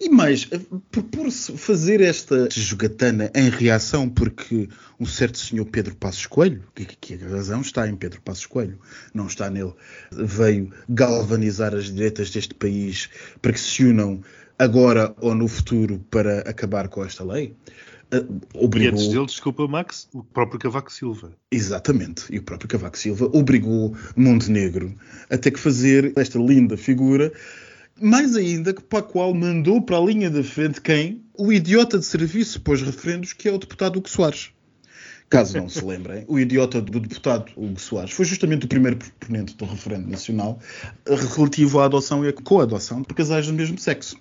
[0.00, 0.44] E mais,
[0.90, 7.14] propor-se fazer esta jogatana em reação porque um certo senhor Pedro Passos Coelho, que, que
[7.14, 8.76] a razão está em Pedro Passos Coelho,
[9.14, 9.72] não está nele,
[10.10, 13.08] veio galvanizar as direitas deste país
[13.40, 14.20] para que se unam
[14.58, 17.54] agora ou no futuro para acabar com esta lei.
[18.12, 18.88] Uh, obrigou...
[18.88, 21.32] E antes dele, desculpa, Max, o próprio Cavaco Silva.
[21.50, 24.96] Exatamente, e o próprio Cavaco Silva obrigou Montenegro
[25.28, 27.32] a ter que fazer esta linda figura,
[28.00, 31.24] mais ainda que para a qual mandou para a linha da frente quem?
[31.34, 34.50] O idiota de serviço pós referendos, que é o deputado Hugo Soares.
[35.28, 39.56] Caso não se lembrem, o idiota do deputado Hugo Soares foi justamente o primeiro proponente
[39.56, 40.60] do referendo nacional
[41.04, 44.16] relativo à adoção e à coadoção de casais do mesmo sexo.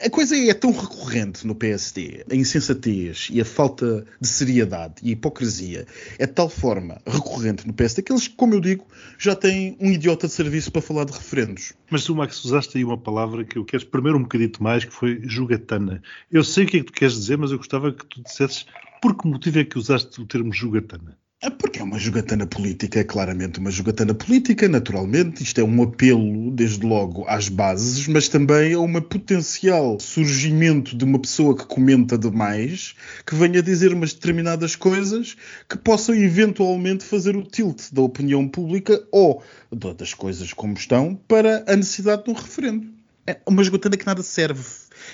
[0.00, 5.08] A coisa é tão recorrente no PSD, a insensatez e a falta de seriedade e
[5.08, 5.84] a hipocrisia
[6.16, 8.86] é de tal forma recorrente no PSD que eles, como eu digo,
[9.18, 11.72] já têm um idiota de serviço para falar de referendos.
[11.90, 14.92] Mas tu, Max, usaste aí uma palavra que eu quero primeiro um bocadito mais, que
[14.92, 16.02] foi jogatana.
[16.30, 18.66] Eu sei o que é que tu queres dizer, mas eu gostava que tu dissesses
[19.00, 21.18] por que motivo é que usaste o termo jogatana?
[21.42, 25.42] É porque é uma jogatana política, é claramente uma jogatana política, naturalmente.
[25.42, 31.04] Isto é um apelo, desde logo, às bases, mas também a um potencial surgimento de
[31.04, 32.94] uma pessoa que comenta demais,
[33.26, 35.36] que venha dizer umas determinadas coisas
[35.68, 41.64] que possam eventualmente fazer o tilt da opinião pública ou das coisas como estão para
[41.68, 42.88] a necessidade de um referendo.
[43.26, 44.64] É uma esgotana que nada serve.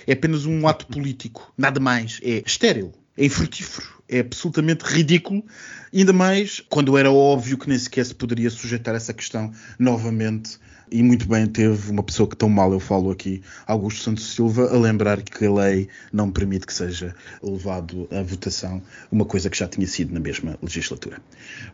[0.07, 1.53] É apenas um ato político.
[1.59, 2.21] Nada mais.
[2.23, 5.45] É estéril é infrutífero, é absolutamente ridículo,
[5.93, 10.59] ainda mais quando era óbvio que nem sequer se poderia sujeitar essa questão novamente.
[10.91, 14.69] E muito bem teve uma pessoa que tão mal eu falo aqui, Augusto Santos Silva,
[14.71, 19.57] a lembrar que a lei não permite que seja levado à votação uma coisa que
[19.57, 21.17] já tinha sido na mesma legislatura.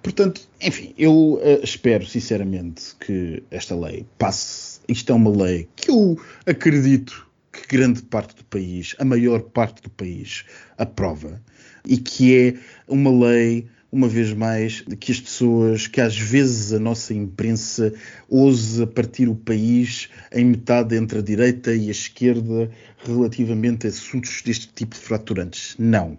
[0.05, 4.79] Portanto, enfim, eu uh, espero sinceramente que esta lei passe.
[4.89, 7.28] Isto é uma lei que eu acredito
[7.59, 10.45] que grande parte do país, a maior parte do país,
[10.77, 11.43] aprova
[11.85, 12.55] e que é
[12.87, 17.93] uma lei uma vez mais, que as pessoas, que às vezes a nossa imprensa
[18.29, 24.43] ousa partir o país em metade entre a direita e a esquerda relativamente a assuntos
[24.43, 25.75] deste tipo de fraturantes.
[25.79, 26.19] Não.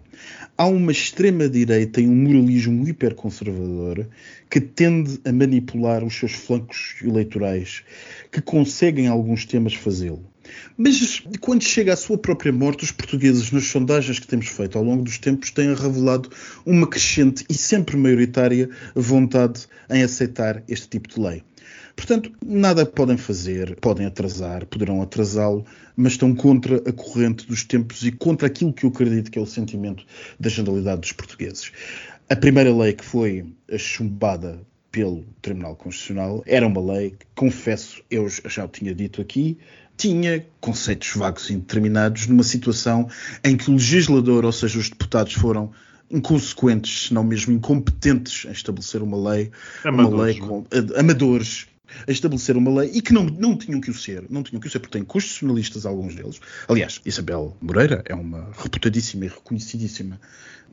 [0.58, 4.06] Há uma extrema-direita e um moralismo hiperconservador
[4.50, 7.84] que tende a manipular os seus flancos eleitorais,
[8.32, 10.24] que conseguem em alguns temas fazê-lo.
[10.76, 14.84] Mas quando chega à sua própria morte, os portugueses, nas sondagens que temos feito ao
[14.84, 16.30] longo dos tempos, têm revelado
[16.64, 21.42] uma crescente e sempre maioritária vontade em aceitar este tipo de lei.
[21.96, 28.02] Portanto, nada podem fazer, podem atrasar, poderão atrasá-lo, mas estão contra a corrente dos tempos
[28.04, 30.04] e contra aquilo que eu acredito que é o sentimento
[30.38, 31.72] da generalidade dos portugueses.
[32.28, 33.44] A primeira lei que foi
[33.76, 34.60] chumbada
[34.90, 39.58] pelo Tribunal Constitucional era uma lei que, confesso, eu já o tinha dito aqui,
[40.00, 43.06] tinha conceitos vagos e indeterminados numa situação
[43.44, 45.70] em que o legislador, ou seja, os deputados, foram
[46.10, 49.50] inconsequentes, se não mesmo incompetentes em estabelecer uma lei,
[49.84, 51.66] amadores, uma lei com, uh, amadores,
[52.08, 54.66] a estabelecer uma lei e que não, não tinham que o ser, não tinham que
[54.66, 56.40] o ser, porque têm constitucionalistas alguns deles.
[56.66, 60.18] Aliás, Isabel Moreira é uma reputadíssima e reconhecidíssima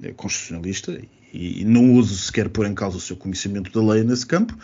[0.02, 1.02] eh, constitucionalista
[1.34, 4.58] e não uso sequer pôr em causa o seu conhecimento da lei nesse campo,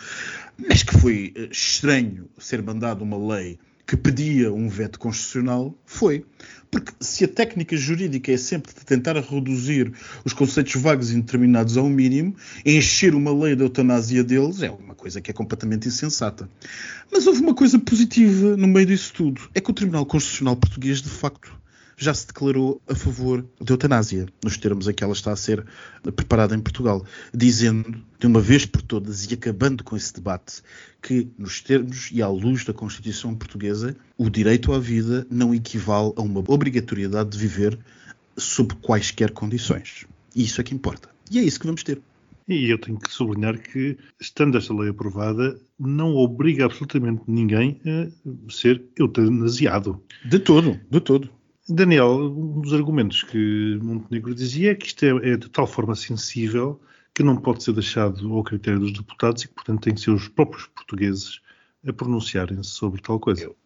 [0.56, 6.24] mas que foi eh, estranho ser mandado uma lei que pedia um veto constitucional foi.
[6.70, 9.92] Porque se a técnica jurídica é sempre de tentar reduzir
[10.24, 14.94] os conceitos vagos e indeterminados ao mínimo, encher uma lei da eutanásia deles é uma
[14.94, 16.48] coisa que é completamente insensata.
[17.12, 21.00] Mas houve uma coisa positiva no meio disso tudo: é que o Tribunal Constitucional Português,
[21.00, 21.63] de facto,
[22.04, 25.64] já se declarou a favor da eutanásia, nos termos em que ela está a ser
[26.14, 30.62] preparada em Portugal, dizendo de uma vez por todas e acabando com esse debate
[31.00, 36.12] que, nos termos e à luz da Constituição portuguesa, o direito à vida não equivale
[36.16, 37.78] a uma obrigatoriedade de viver
[38.36, 40.06] sob quaisquer condições.
[40.34, 41.08] E isso é que importa.
[41.30, 42.00] E é isso que vamos ter.
[42.46, 48.52] E eu tenho que sublinhar que, estando esta lei aprovada, não obriga absolutamente ninguém a
[48.52, 50.02] ser eutanasiado.
[50.22, 51.30] De todo, de todo.
[51.68, 55.94] Daniel, um dos argumentos que Montenegro dizia é que isto é, é, de tal forma
[55.94, 56.80] sensível
[57.14, 60.10] que não pode ser deixado ao critério dos deputados e que, portanto, tem que ser
[60.10, 61.40] os próprios portugueses
[61.86, 63.44] a pronunciarem-se sobre tal coisa.
[63.44, 63.56] Eu,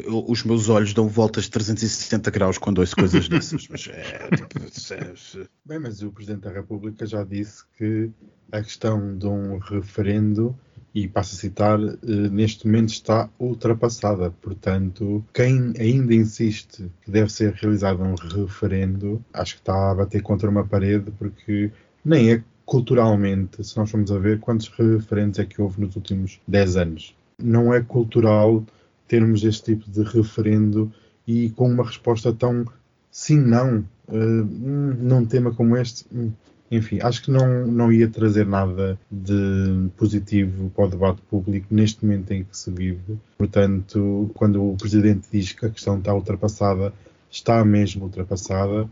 [0.00, 3.68] eu, os meus olhos dão voltas de 360 graus quando ouço coisas dessas.
[3.68, 4.58] mas é, tipo,
[4.94, 8.10] é, Bem, mas o Presidente da República já disse que
[8.52, 10.58] a questão de um referendo
[10.94, 11.96] e passo a citar, eh,
[12.30, 14.30] neste momento está ultrapassada.
[14.42, 20.22] Portanto, quem ainda insiste que deve ser realizado um referendo, acho que está a bater
[20.22, 21.70] contra uma parede, porque
[22.04, 26.40] nem é culturalmente, se nós formos a ver quantos referendos é que houve nos últimos
[26.46, 27.16] 10 anos.
[27.42, 28.64] Não é cultural
[29.06, 30.92] termos este tipo de referendo
[31.26, 32.66] e com uma resposta tão
[33.10, 36.30] sim, não, uh, num tema como este, hum,
[36.70, 42.04] enfim, acho que não, não ia trazer nada de positivo para o debate público neste
[42.04, 43.18] momento em que se vive.
[43.36, 46.92] Portanto, quando o Presidente diz que a questão está ultrapassada,
[47.30, 48.88] está mesmo ultrapassada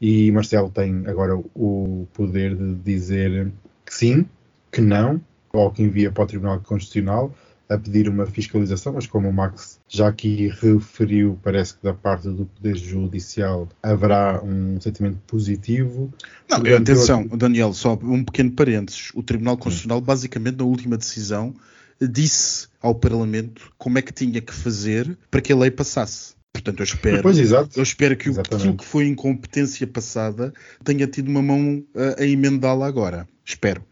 [0.00, 3.52] e Marcelo tem agora o poder de dizer
[3.86, 4.26] que sim,
[4.70, 5.20] que não,
[5.52, 7.32] ou que envia para o Tribunal Constitucional
[7.72, 12.28] a pedir uma fiscalização, mas como o Max já aqui referiu, parece que da parte
[12.28, 16.12] do Poder Judicial haverá um sentimento positivo.
[16.50, 19.10] Não, atenção, Daniel, só um pequeno parênteses.
[19.14, 20.04] O Tribunal Constitucional, Sim.
[20.04, 21.54] basicamente, na última decisão,
[22.00, 26.34] disse ao Parlamento como é que tinha que fazer para que a lei passasse.
[26.52, 30.52] Portanto, eu espero, pois, eu espero que aquilo que foi incompetência passada
[30.84, 33.26] tenha tido uma mão a, a emendá-la agora.
[33.44, 33.82] Espero.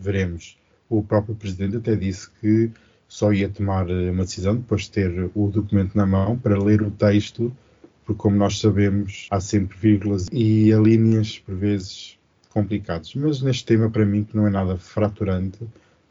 [0.00, 0.58] Veremos.
[0.88, 2.70] O próprio Presidente até disse que
[3.14, 6.82] só ia tomar eh, uma decisão depois de ter o documento na mão para ler
[6.82, 7.56] o texto,
[8.04, 12.18] porque, como nós sabemos, há sempre vírgulas e linhas, por vezes,
[12.50, 13.14] complicados.
[13.14, 15.60] Mas neste tema, para mim, que não é nada fraturante,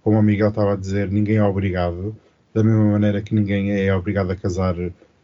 [0.01, 2.15] como o Miguel estava a dizer, ninguém é obrigado,
[2.53, 4.73] da mesma maneira que ninguém é obrigado a casar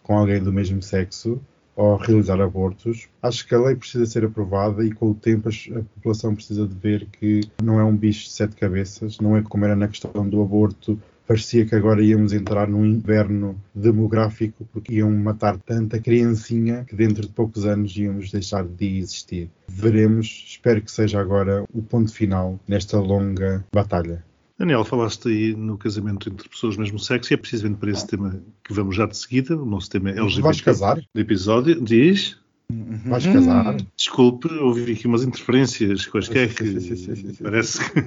[0.04, 1.40] com alguém do mesmo sexo
[1.78, 3.08] ou realizar abortos.
[3.24, 6.76] Acho que a lei precisa ser aprovada e com o tempo a população precisa de
[6.76, 10.28] ver que não é um bicho de sete cabeças, não é como era na questão
[10.28, 16.84] do aborto parecia que agora íamos entrar num inverno demográfico porque iam matar tanta criancinha
[16.86, 19.48] que dentro de poucos anos íamos deixar de existir.
[19.68, 24.26] Veremos, espero que seja agora o ponto final nesta longa batalha.
[24.58, 28.08] Daniel, falaste aí no casamento entre pessoas do mesmo sexo e é precisamente para esse
[28.08, 29.56] tema que vamos já de seguida.
[29.56, 30.42] O nosso tema é LGBT.
[30.42, 31.00] Vais casar?
[31.14, 31.80] Do episódio.
[31.80, 32.40] Diz?
[32.72, 33.00] Uhum.
[33.06, 33.78] Vais casar?
[33.96, 38.00] Desculpe, houve aqui umas interferências quaisquer que parece que.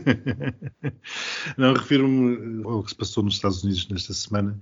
[1.58, 4.58] Não, refiro-me ao que se passou nos Estados Unidos nesta semana,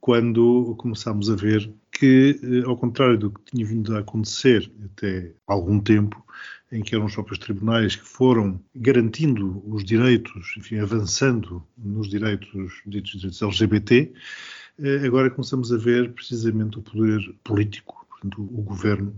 [0.00, 5.32] quando começámos a ver que, eh, ao contrário do que tinha vindo a acontecer até
[5.46, 6.24] algum tempo,
[6.70, 12.82] em que eram os próprios tribunais que foram garantindo os direitos, enfim, avançando nos direitos,
[12.86, 14.12] ditos direitos LGBT,
[14.78, 19.14] eh, agora começamos a ver precisamente o poder político, portanto, o governo,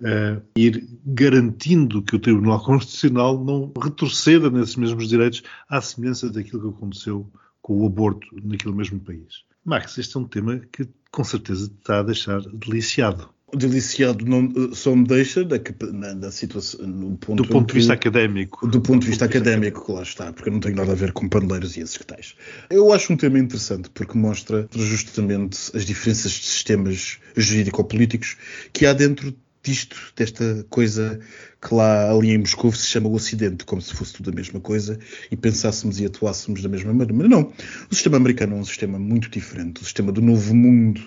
[0.00, 6.62] uh, ir garantindo que o Tribunal Constitucional não retroceda nesses mesmos direitos, à semelhança daquilo
[6.62, 7.30] que aconteceu
[7.62, 9.44] com o aborto naquele mesmo país.
[9.64, 13.28] Max, este é um tema que com certeza está a deixar deliciado.
[13.54, 18.66] Deliciado não, só me deixa da, situação, no ponto do ponto de vista académico.
[18.66, 21.28] Do ponto de vista académico, que lá está, porque não tenho nada a ver com
[21.28, 22.34] paneleiros e esses que tais.
[22.68, 28.36] Eu acho um tema interessante porque mostra justamente as diferenças de sistemas jurídico-políticos
[28.72, 29.34] que há dentro
[29.66, 31.18] disto, desta coisa
[31.60, 34.60] que lá ali em Moscou se chama o Ocidente, como se fosse tudo a mesma
[34.60, 34.98] coisa
[35.30, 37.12] e pensássemos e atuássemos da mesma maneira.
[37.12, 37.52] Mas não,
[37.90, 39.82] o sistema americano é um sistema muito diferente.
[39.82, 41.00] O sistema do novo mundo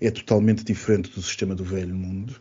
[0.00, 2.34] é totalmente diferente do sistema do velho mundo.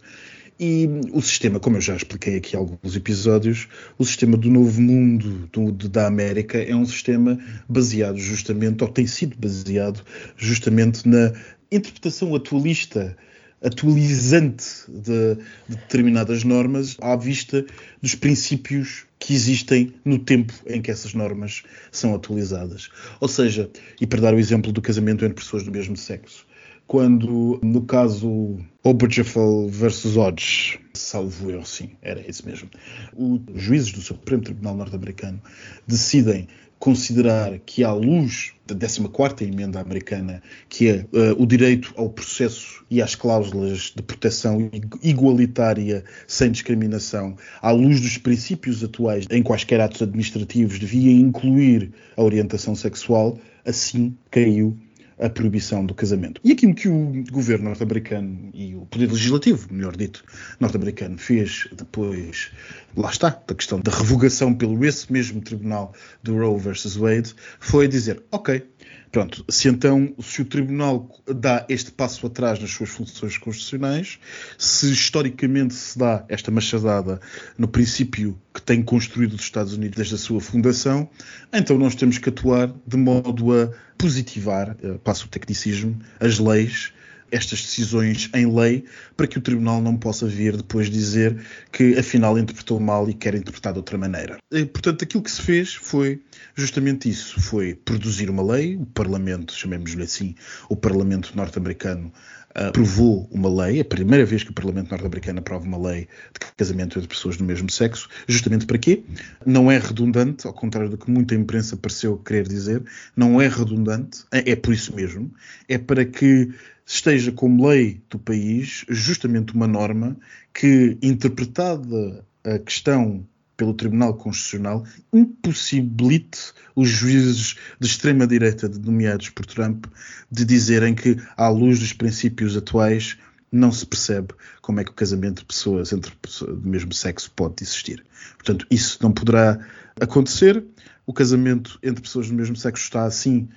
[0.58, 3.68] E o sistema, como eu já expliquei aqui em alguns episódios,
[3.98, 9.06] o sistema do novo mundo do, da América é um sistema baseado justamente, ou tem
[9.06, 10.02] sido baseado
[10.38, 11.34] justamente na
[11.70, 13.18] interpretação atualista
[13.66, 17.66] atualizante de, de, determinadas normas à vista
[18.02, 22.90] dos princípios que existem no tempo em que essas normas são atualizadas.
[23.20, 26.46] Ou seja, e para dar o exemplo do casamento entre pessoas do mesmo sexo,
[26.88, 32.70] quando no caso Obergefell versus Hodge, salvo eu, sim, era isso mesmo,
[33.16, 35.42] os juízes do Supremo Tribunal Norte-Americano
[35.88, 36.48] decidem
[36.86, 42.86] considerar que, à luz da 14 emenda americana, que é uh, o direito ao processo
[42.92, 44.70] e às cláusulas de proteção
[45.02, 52.22] igualitária sem discriminação, à luz dos princípios atuais em quaisquer atos administrativos devia incluir a
[52.22, 54.78] orientação sexual, assim caiu
[55.20, 56.42] a proibição do casamento.
[56.44, 60.24] E aquilo que o governo norte-americano e o poder legislativo, melhor dito,
[60.60, 62.52] norte-americano fez depois,
[62.96, 67.88] lá está, da questão da revogação pelo esse mesmo tribunal do Roe versus Wade, foi
[67.88, 68.64] dizer, ok,
[69.12, 74.20] Pronto, se então, se o Tribunal dá este passo atrás nas suas funções constitucionais,
[74.58, 77.20] se historicamente se dá esta machadada
[77.58, 81.10] no princípio que tem construído os Estados Unidos desde a sua fundação,
[81.54, 86.94] então nós temos que atuar de modo a positivar, eh, passo o tecnicismo, as leis
[87.32, 88.86] estas decisões em lei
[89.18, 91.38] para que o Tribunal não possa vir depois dizer
[91.72, 94.38] que afinal interpretou mal e quer interpretar de outra maneira.
[94.52, 96.22] E, portanto, aquilo que se fez foi
[96.56, 100.36] justamente isso, foi produzir uma lei, o Parlamento, chamemos-lhe assim,
[100.70, 102.12] o Parlamento norte-americano
[102.56, 106.98] aprovou uma lei, a primeira vez que o Parlamento norte-americano aprova uma lei de casamento
[106.98, 109.04] entre pessoas do mesmo sexo, justamente para quê?
[109.46, 112.82] Não é redundante, ao contrário do que muita imprensa pareceu querer dizer,
[113.16, 115.30] não é redundante, é, é por isso mesmo,
[115.68, 116.50] é para que
[116.86, 120.16] esteja como lei do país justamente uma norma
[120.54, 123.28] que, interpretada a questão
[123.58, 129.86] pelo Tribunal Constitucional, impossibilite os juízes de extrema-direita nomeados por Trump
[130.30, 133.18] de dizerem que, à luz dos princípios atuais,
[133.52, 137.32] não se percebe como é que o casamento de pessoas entre pessoas do mesmo sexo
[137.32, 138.06] pode existir.
[138.34, 139.66] Portanto, isso não poderá
[140.00, 140.64] acontecer.
[141.06, 143.48] O casamento entre pessoas do mesmo sexo está, assim,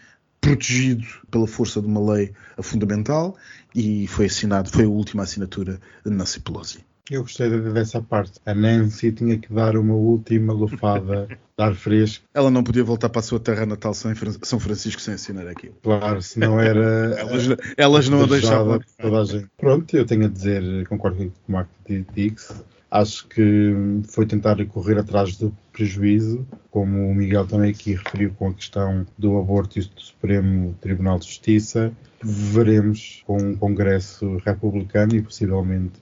[0.40, 2.32] protegido pela força de uma lei
[2.62, 3.36] fundamental
[3.74, 6.84] e foi assinado, foi a última assinatura de Nancy Pelosi.
[7.10, 8.38] Eu gostei dessa parte.
[8.44, 11.26] A Nancy tinha que dar uma última lufada
[11.56, 12.24] de ar fresco.
[12.34, 15.74] Ela não podia voltar para a sua terra natal São Francisco sem assinar aquilo.
[15.82, 17.16] Claro, se não era.
[17.18, 17.44] elas,
[17.78, 18.80] elas não a deixavam.
[19.00, 19.48] Toda a gente.
[19.56, 21.70] Pronto, eu tenho a dizer, concordo com o Marco
[22.14, 22.52] disse.
[22.90, 23.74] Acho que
[24.08, 29.06] foi tentar correr atrás do prejuízo, como o Miguel também aqui referiu com a questão
[29.16, 31.92] do aborto e do Supremo Tribunal de Justiça.
[32.22, 36.00] Veremos com um Congresso republicano e possivelmente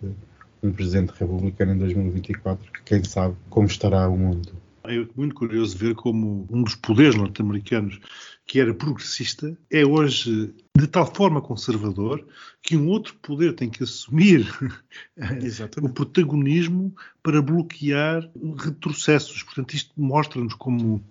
[0.63, 4.53] um presidente republicano em 2024, que quem sabe como estará o mundo.
[4.85, 8.01] É muito curioso ver como um dos poderes norte-americanos
[8.47, 12.25] que era progressista, é hoje de tal forma conservador
[12.63, 14.47] que um outro poder tem que assumir
[15.81, 19.43] o protagonismo para bloquear retrocessos.
[19.43, 21.03] Portanto, isto mostra-nos como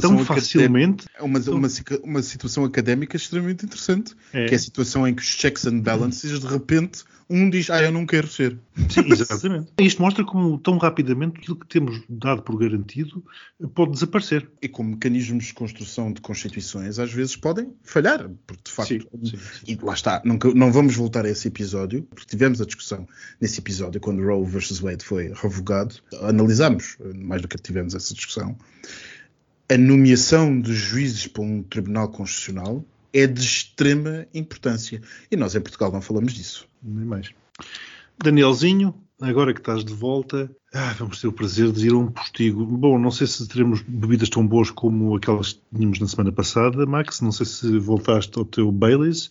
[0.00, 1.06] tão facilmente.
[1.14, 1.68] É uma, uma,
[2.02, 4.46] uma, situação académica extremamente interessante, é.
[4.46, 7.82] que é a situação em que os checks and balances de repente um diz, ah,
[7.82, 8.58] eu não quero ser.
[8.90, 9.72] Sim, exatamente.
[9.80, 13.24] Isto mostra como tão rapidamente aquilo que temos dado por garantido
[13.74, 14.48] pode desaparecer.
[14.60, 18.88] E como mecanismos de construção de constituições às vezes podem falhar, porque de facto.
[18.88, 19.64] Sim, sim, sim.
[19.66, 23.06] E lá está, não, não vamos voltar a esse episódio, porque tivemos a discussão
[23.40, 28.56] nesse episódio, quando Roe versus Wade foi revogado, analisámos, mais do que tivemos essa discussão,
[29.68, 35.00] a nomeação de juízes para um tribunal constitucional é de extrema importância.
[35.30, 36.68] E nós em Portugal não falamos disso.
[36.82, 37.30] Nem mais.
[38.22, 42.10] Danielzinho, agora que estás de volta, ah, vamos ter o prazer de ir a um
[42.10, 42.64] postigo.
[42.64, 46.84] Bom, não sei se teremos bebidas tão boas como aquelas que tínhamos na semana passada,
[46.86, 47.20] Max.
[47.20, 49.30] Não sei se voltaste ao teu Baileys.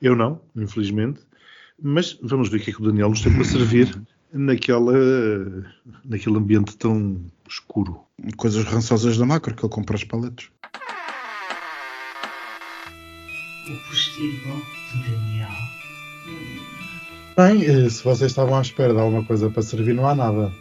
[0.00, 1.20] Eu não, infelizmente.
[1.82, 4.00] Mas vamos ver o que é que o Daniel nos tem para servir
[4.32, 4.94] naquela,
[6.04, 8.00] naquele ambiente tão escuro.
[8.36, 10.50] Coisas rançosas da macro que ele compra os paletes.
[13.66, 14.62] O postigo
[14.92, 15.48] de Daniel.
[17.36, 20.52] Bem, eh, se vocês estavam à espera de alguma coisa para servir, não há nada.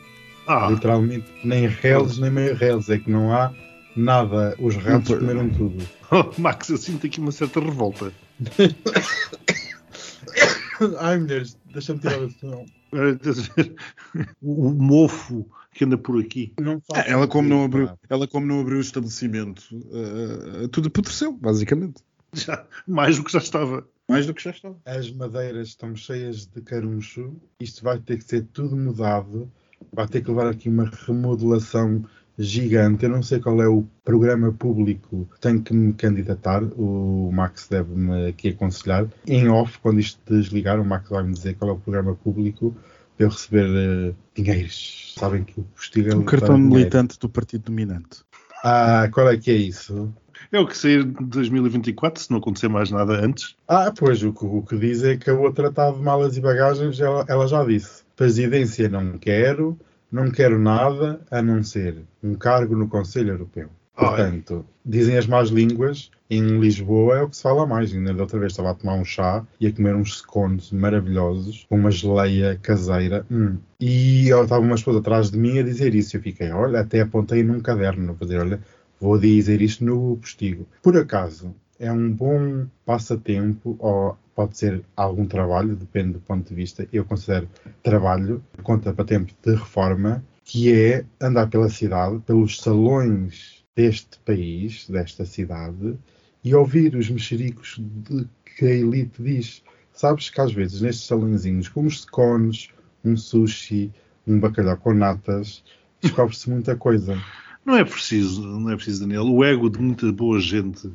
[0.47, 0.69] Ah.
[0.71, 2.89] Literalmente, nem reles, nem meio reles.
[2.89, 3.53] É que não há
[3.95, 4.55] nada.
[4.59, 5.85] Os ratos comeram tudo.
[6.11, 8.11] Oh, Max, eu sinto aqui uma certa revolta.
[10.99, 12.65] Ai, mulheres, deixa-me tirar o som.
[14.41, 16.53] O mofo que anda por aqui.
[16.93, 22.03] É, ela, como não abriu, ela, como não abriu o estabelecimento, uh, tudo apodreceu, basicamente.
[22.33, 23.83] Já, mais do que já estava.
[24.09, 24.77] Mais do que já estava.
[24.85, 27.35] As madeiras estão cheias de caruncho.
[27.59, 29.51] Isto vai ter que ser tudo mudado.
[29.91, 32.05] Vai ter que levar aqui uma remodelação
[32.37, 33.05] gigante.
[33.05, 36.63] Eu não sei qual é o programa público que tenho que me candidatar.
[36.63, 39.07] O Max deve-me aqui aconselhar.
[39.27, 42.75] Em off, quando isto desligar, o Max vai-me dizer qual é o programa público
[43.15, 45.13] para eu receber uh, dinheiros.
[45.17, 46.75] Sabem que o postigo é Um cartão dinheiro.
[46.75, 48.23] militante do partido dominante.
[48.63, 50.13] Ah, qual é que é isso?
[50.51, 53.55] É o que sair de 2024, se não acontecer mais nada antes.
[53.67, 56.41] Ah, pois, o que, o que diz é que a outra está de malas e
[56.41, 58.03] bagagens, ela, ela já disse.
[58.15, 59.77] Presidência não quero,
[60.11, 63.69] não quero nada a não ser um cargo no Conselho Europeu.
[63.95, 67.93] Portanto, dizem as más línguas, em Lisboa é o que se fala mais.
[67.93, 71.67] Ainda da outra vez estava a tomar um chá e a comer uns scones maravilhosos,
[71.69, 73.25] uma geleia caseira.
[73.29, 73.57] Hum.
[73.79, 76.17] E estava uma esposa atrás de mim a dizer isso.
[76.17, 78.59] Eu fiquei, olha, até apontei num caderno, a fazer, olha,
[79.03, 80.65] vou dizer isto no postigo.
[80.81, 86.55] Por acaso, é um bom passatempo, ou pode ser algum trabalho, depende do ponto de
[86.55, 86.87] vista.
[86.91, 87.49] Eu considero
[87.83, 94.87] trabalho, conta para tempo de reforma, que é andar pela cidade, pelos salões deste país,
[94.87, 95.97] desta cidade,
[96.41, 98.25] e ouvir os mexericos de
[98.55, 99.61] que a elite diz.
[99.91, 102.69] Sabes que às vezes nestes salõezinhos, com uns scones,
[103.03, 103.91] um sushi,
[104.25, 105.61] um bacalhau com natas,
[106.01, 107.21] descobre-se muita coisa.
[107.65, 109.25] Não é preciso, não é preciso, Daniel.
[109.25, 110.91] O ego de muita boa gente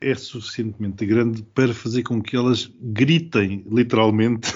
[0.00, 4.52] é suficientemente grande para fazer com que elas gritem, literalmente,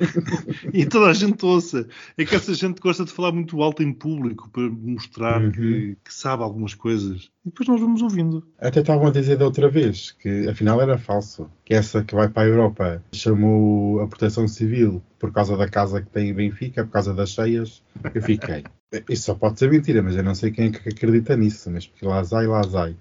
[0.72, 1.86] e toda a gente ouça.
[2.16, 5.50] É que essa gente gosta de falar muito alto em público para mostrar Uhum.
[5.52, 7.30] que, que sabe algumas coisas.
[7.44, 8.46] E depois nós vamos ouvindo.
[8.58, 11.50] Até estavam a dizer da outra vez que afinal era falso.
[11.64, 16.00] Que essa que vai para a Europa chamou a proteção civil por causa da casa
[16.00, 17.82] que tem em Benfica, por causa das cheias.
[18.14, 18.64] Eu fiquei.
[19.08, 21.70] Isso só pode ser mentira, mas eu não sei quem é que acredita nisso.
[21.70, 22.96] Mas porque lá sai, lá sai.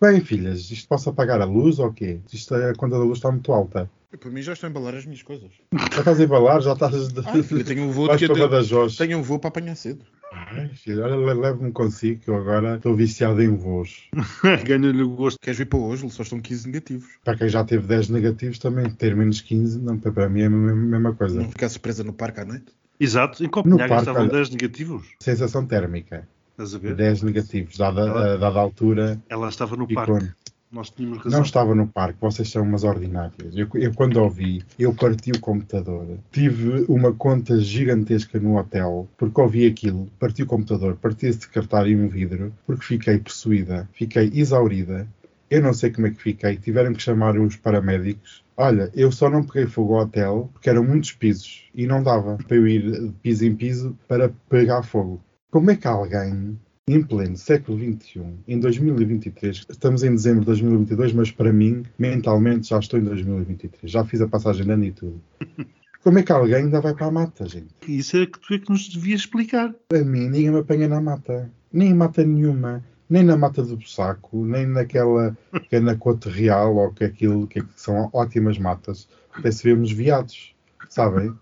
[0.00, 2.18] Bem, filhas, isto posso apagar a luz ou quê?
[2.32, 3.90] Isto, a conta da luz está muito alta.
[4.18, 5.50] Para mim já estou a embalar as minhas coisas.
[5.92, 7.08] Já estás a embalar, já estás.
[7.12, 7.20] De...
[7.20, 8.96] Ah, filho, eu tenho um voo de para Badajoz.
[8.96, 10.04] Tenho um voo para apanhar cedo.
[10.32, 14.08] Ai, filho, olha, le- leve-me consigo que eu agora estou viciado em voos.
[14.64, 15.38] Ganha-lhe o gosto.
[15.40, 16.08] Queres vir para hoje?
[16.10, 17.08] Só estão 15 negativos.
[17.24, 20.50] Para quem já teve 10 negativos também, ter menos 15, não, para mim é a
[20.50, 21.40] mesma, coisa.
[21.40, 22.66] Não ficar surpresa no parque à noite?
[23.00, 23.44] Exato.
[23.44, 24.30] Em Copenhague parque, estavam olha.
[24.32, 25.08] 10 negativos.
[25.20, 26.28] Sensação térmica.
[26.54, 26.94] Estás a ver?
[26.94, 29.20] 10 negativos, dada, Ela- a dada altura.
[29.28, 30.12] Ela estava no parque.
[30.12, 30.32] quando?
[30.70, 31.38] Nós tínhamos razão.
[31.38, 33.56] Não estava no parque, vocês são umas ordinárias.
[33.56, 36.18] Eu, eu quando ouvi, eu parti o computador.
[36.32, 41.90] Tive uma conta gigantesca no hotel, porque ouvi aquilo, parti o computador, parti a secretária
[41.90, 45.06] e um vidro, porque fiquei possuída, fiquei exaurida.
[45.50, 48.42] Eu não sei como é que fiquei, tiveram que chamar os paramédicos.
[48.56, 52.36] Olha, eu só não peguei fogo ao hotel porque eram muitos pisos e não dava
[52.48, 55.20] para eu ir de piso em piso para pegar fogo.
[55.54, 61.12] Como é que alguém em pleno século XXI, em 2023, estamos em dezembro de 2022,
[61.12, 63.88] mas para mim, mentalmente, já estou em 2023.
[63.88, 65.20] Já fiz a passagem de ano e tudo.
[66.02, 67.68] Como é que alguém ainda vai para a mata, gente?
[67.86, 69.72] Isso é que tu é que nos devias explicar.
[69.86, 71.48] Para mim, ninguém me apanha na mata.
[71.72, 72.84] Nem em mata nenhuma.
[73.08, 75.38] Nem na mata do Bussaco, nem naquela
[75.70, 79.08] que é na Cote Real, ou que é aquilo que, são ótimas matas.
[79.32, 80.52] Até se vemos viados,
[80.88, 81.32] sabem?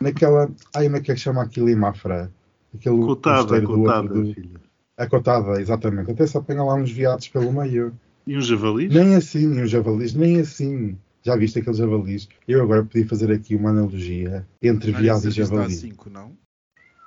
[0.00, 0.48] Naquela.
[0.72, 2.30] Ai, como é que é que chama aquilo em Mafra?
[2.74, 4.60] Aquele Cotada, mosteiro do outro cotada, do- filha.
[4.96, 6.10] A cotada, exatamente.
[6.10, 7.98] Até se apanha lá uns viados pelo meio.
[8.26, 8.92] E um javalis?
[8.92, 10.98] Nem assim, uns javalis, nem assim.
[11.22, 12.28] Já viste aqueles javalis?
[12.46, 15.72] Eu agora podia fazer aqui uma analogia entre viado e javali.
[15.74, 16.36] 5, não?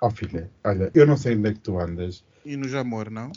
[0.01, 2.23] Oh filha, olha, eu não sei onde é que tu andas.
[2.43, 3.31] E no Jamor, não?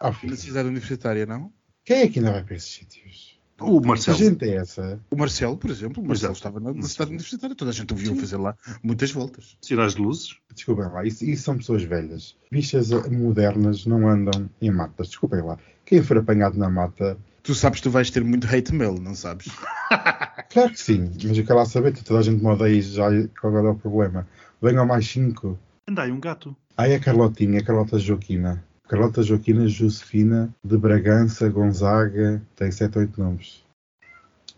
[0.00, 1.52] Oh E filha, na cidade universitária, não?
[1.84, 3.37] quem é que ainda vai para esses sítios?
[3.60, 4.18] O Que Marcelo.
[4.18, 5.00] gente é essa?
[5.10, 6.02] O Marcelo, por exemplo.
[6.02, 6.48] O Marcelo Exato.
[6.48, 7.56] estava na, cidade universitária.
[7.56, 9.56] Toda a gente o viu fazer lá muitas voltas.
[9.60, 10.36] Sinais de luzes?
[10.54, 12.36] Desculpem lá, isso, isso são pessoas velhas.
[12.50, 15.08] Bichas modernas não andam em matas.
[15.08, 15.58] Desculpem lá.
[15.84, 19.14] Quem for apanhado na mata, Tu sabes que tu vais ter muito hate mail, não
[19.14, 19.48] sabes?
[20.52, 21.10] claro que sim.
[21.24, 23.06] Mas eu quero lá saber, toda a gente me odeia já
[23.40, 24.28] qual é o problema.
[24.60, 25.58] Venham mais cinco.
[25.88, 26.54] Anda aí um gato.
[26.76, 28.62] Aí a Carlotinha, a Carlota Joaquina.
[28.88, 33.62] Carlota Joaquina Josefina de Bragança, Gonzaga, tem sete ou oito nomes.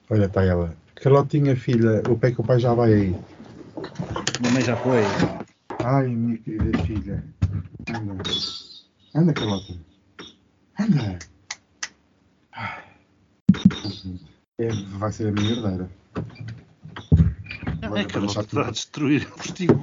[0.08, 0.72] Olha, está ela.
[0.94, 3.16] Carlotinha, filha, o pai que o pai já vai aí.
[4.40, 5.00] Minha mãe já foi.
[5.82, 7.24] Ai, minha querida filha.
[7.88, 8.22] Anda.
[9.16, 9.74] Anda, Carlota.
[10.78, 11.18] Anda.
[14.60, 14.68] É,
[14.98, 15.90] vai ser a minha herdeira.
[17.96, 19.80] É que ela está a destruir o postigo.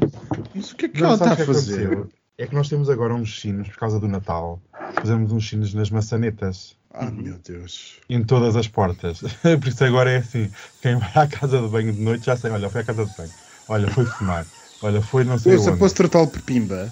[0.56, 2.08] Mas o que é que Não, ela está a que fazer?
[2.38, 4.62] É que nós temos agora uns sinos por causa do Natal.
[5.02, 6.76] Fizemos uns sinos nas maçanetas.
[6.94, 7.98] Ah, meu Deus.
[8.10, 9.20] em todas as portas.
[9.42, 10.50] Por isso agora é assim:
[10.82, 13.16] quem vai à casa de banho de noite já sei, olha, foi à casa de
[13.16, 13.32] banho,
[13.68, 14.48] olha, foi fumar,
[14.82, 15.80] olha, foi não sei Ouça, onde.
[15.80, 16.92] posso tratá-lo por pimba?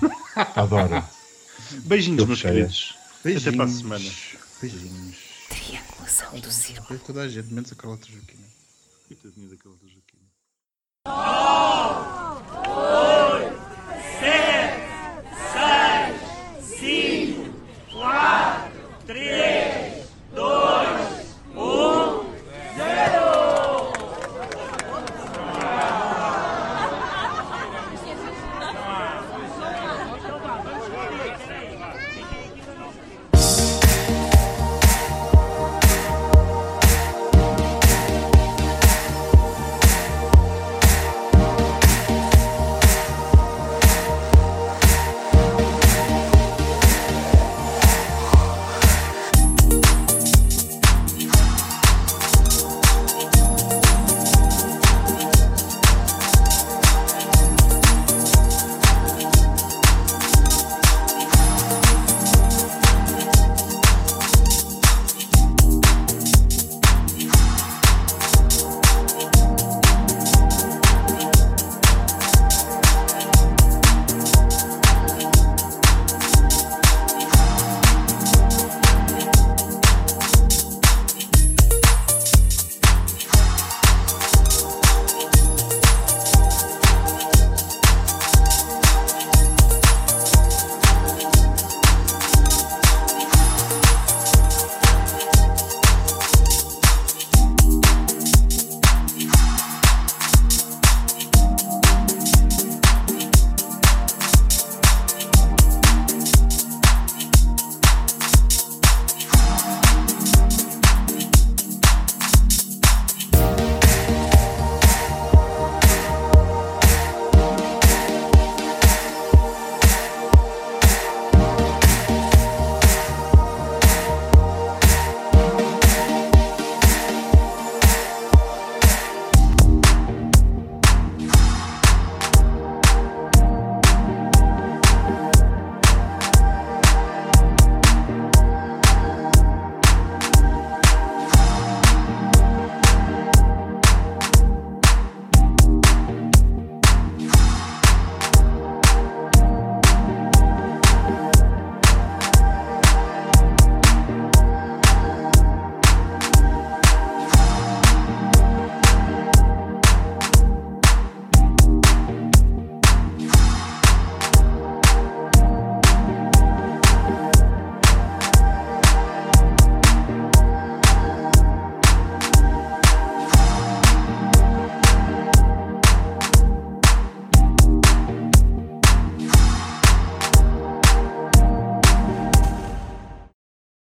[0.56, 1.04] Adoro.
[1.84, 2.96] Beijinhos, meus queridos.
[3.22, 3.46] Beijinhos.
[3.46, 4.10] Até para a semana.
[4.60, 5.16] Beijinhos.
[5.50, 6.98] Triangulação do círculo.
[7.00, 8.46] Toda a gente, menos a Carlota Joaquina.
[9.06, 11.43] Coitadinha daquela da Joaquina.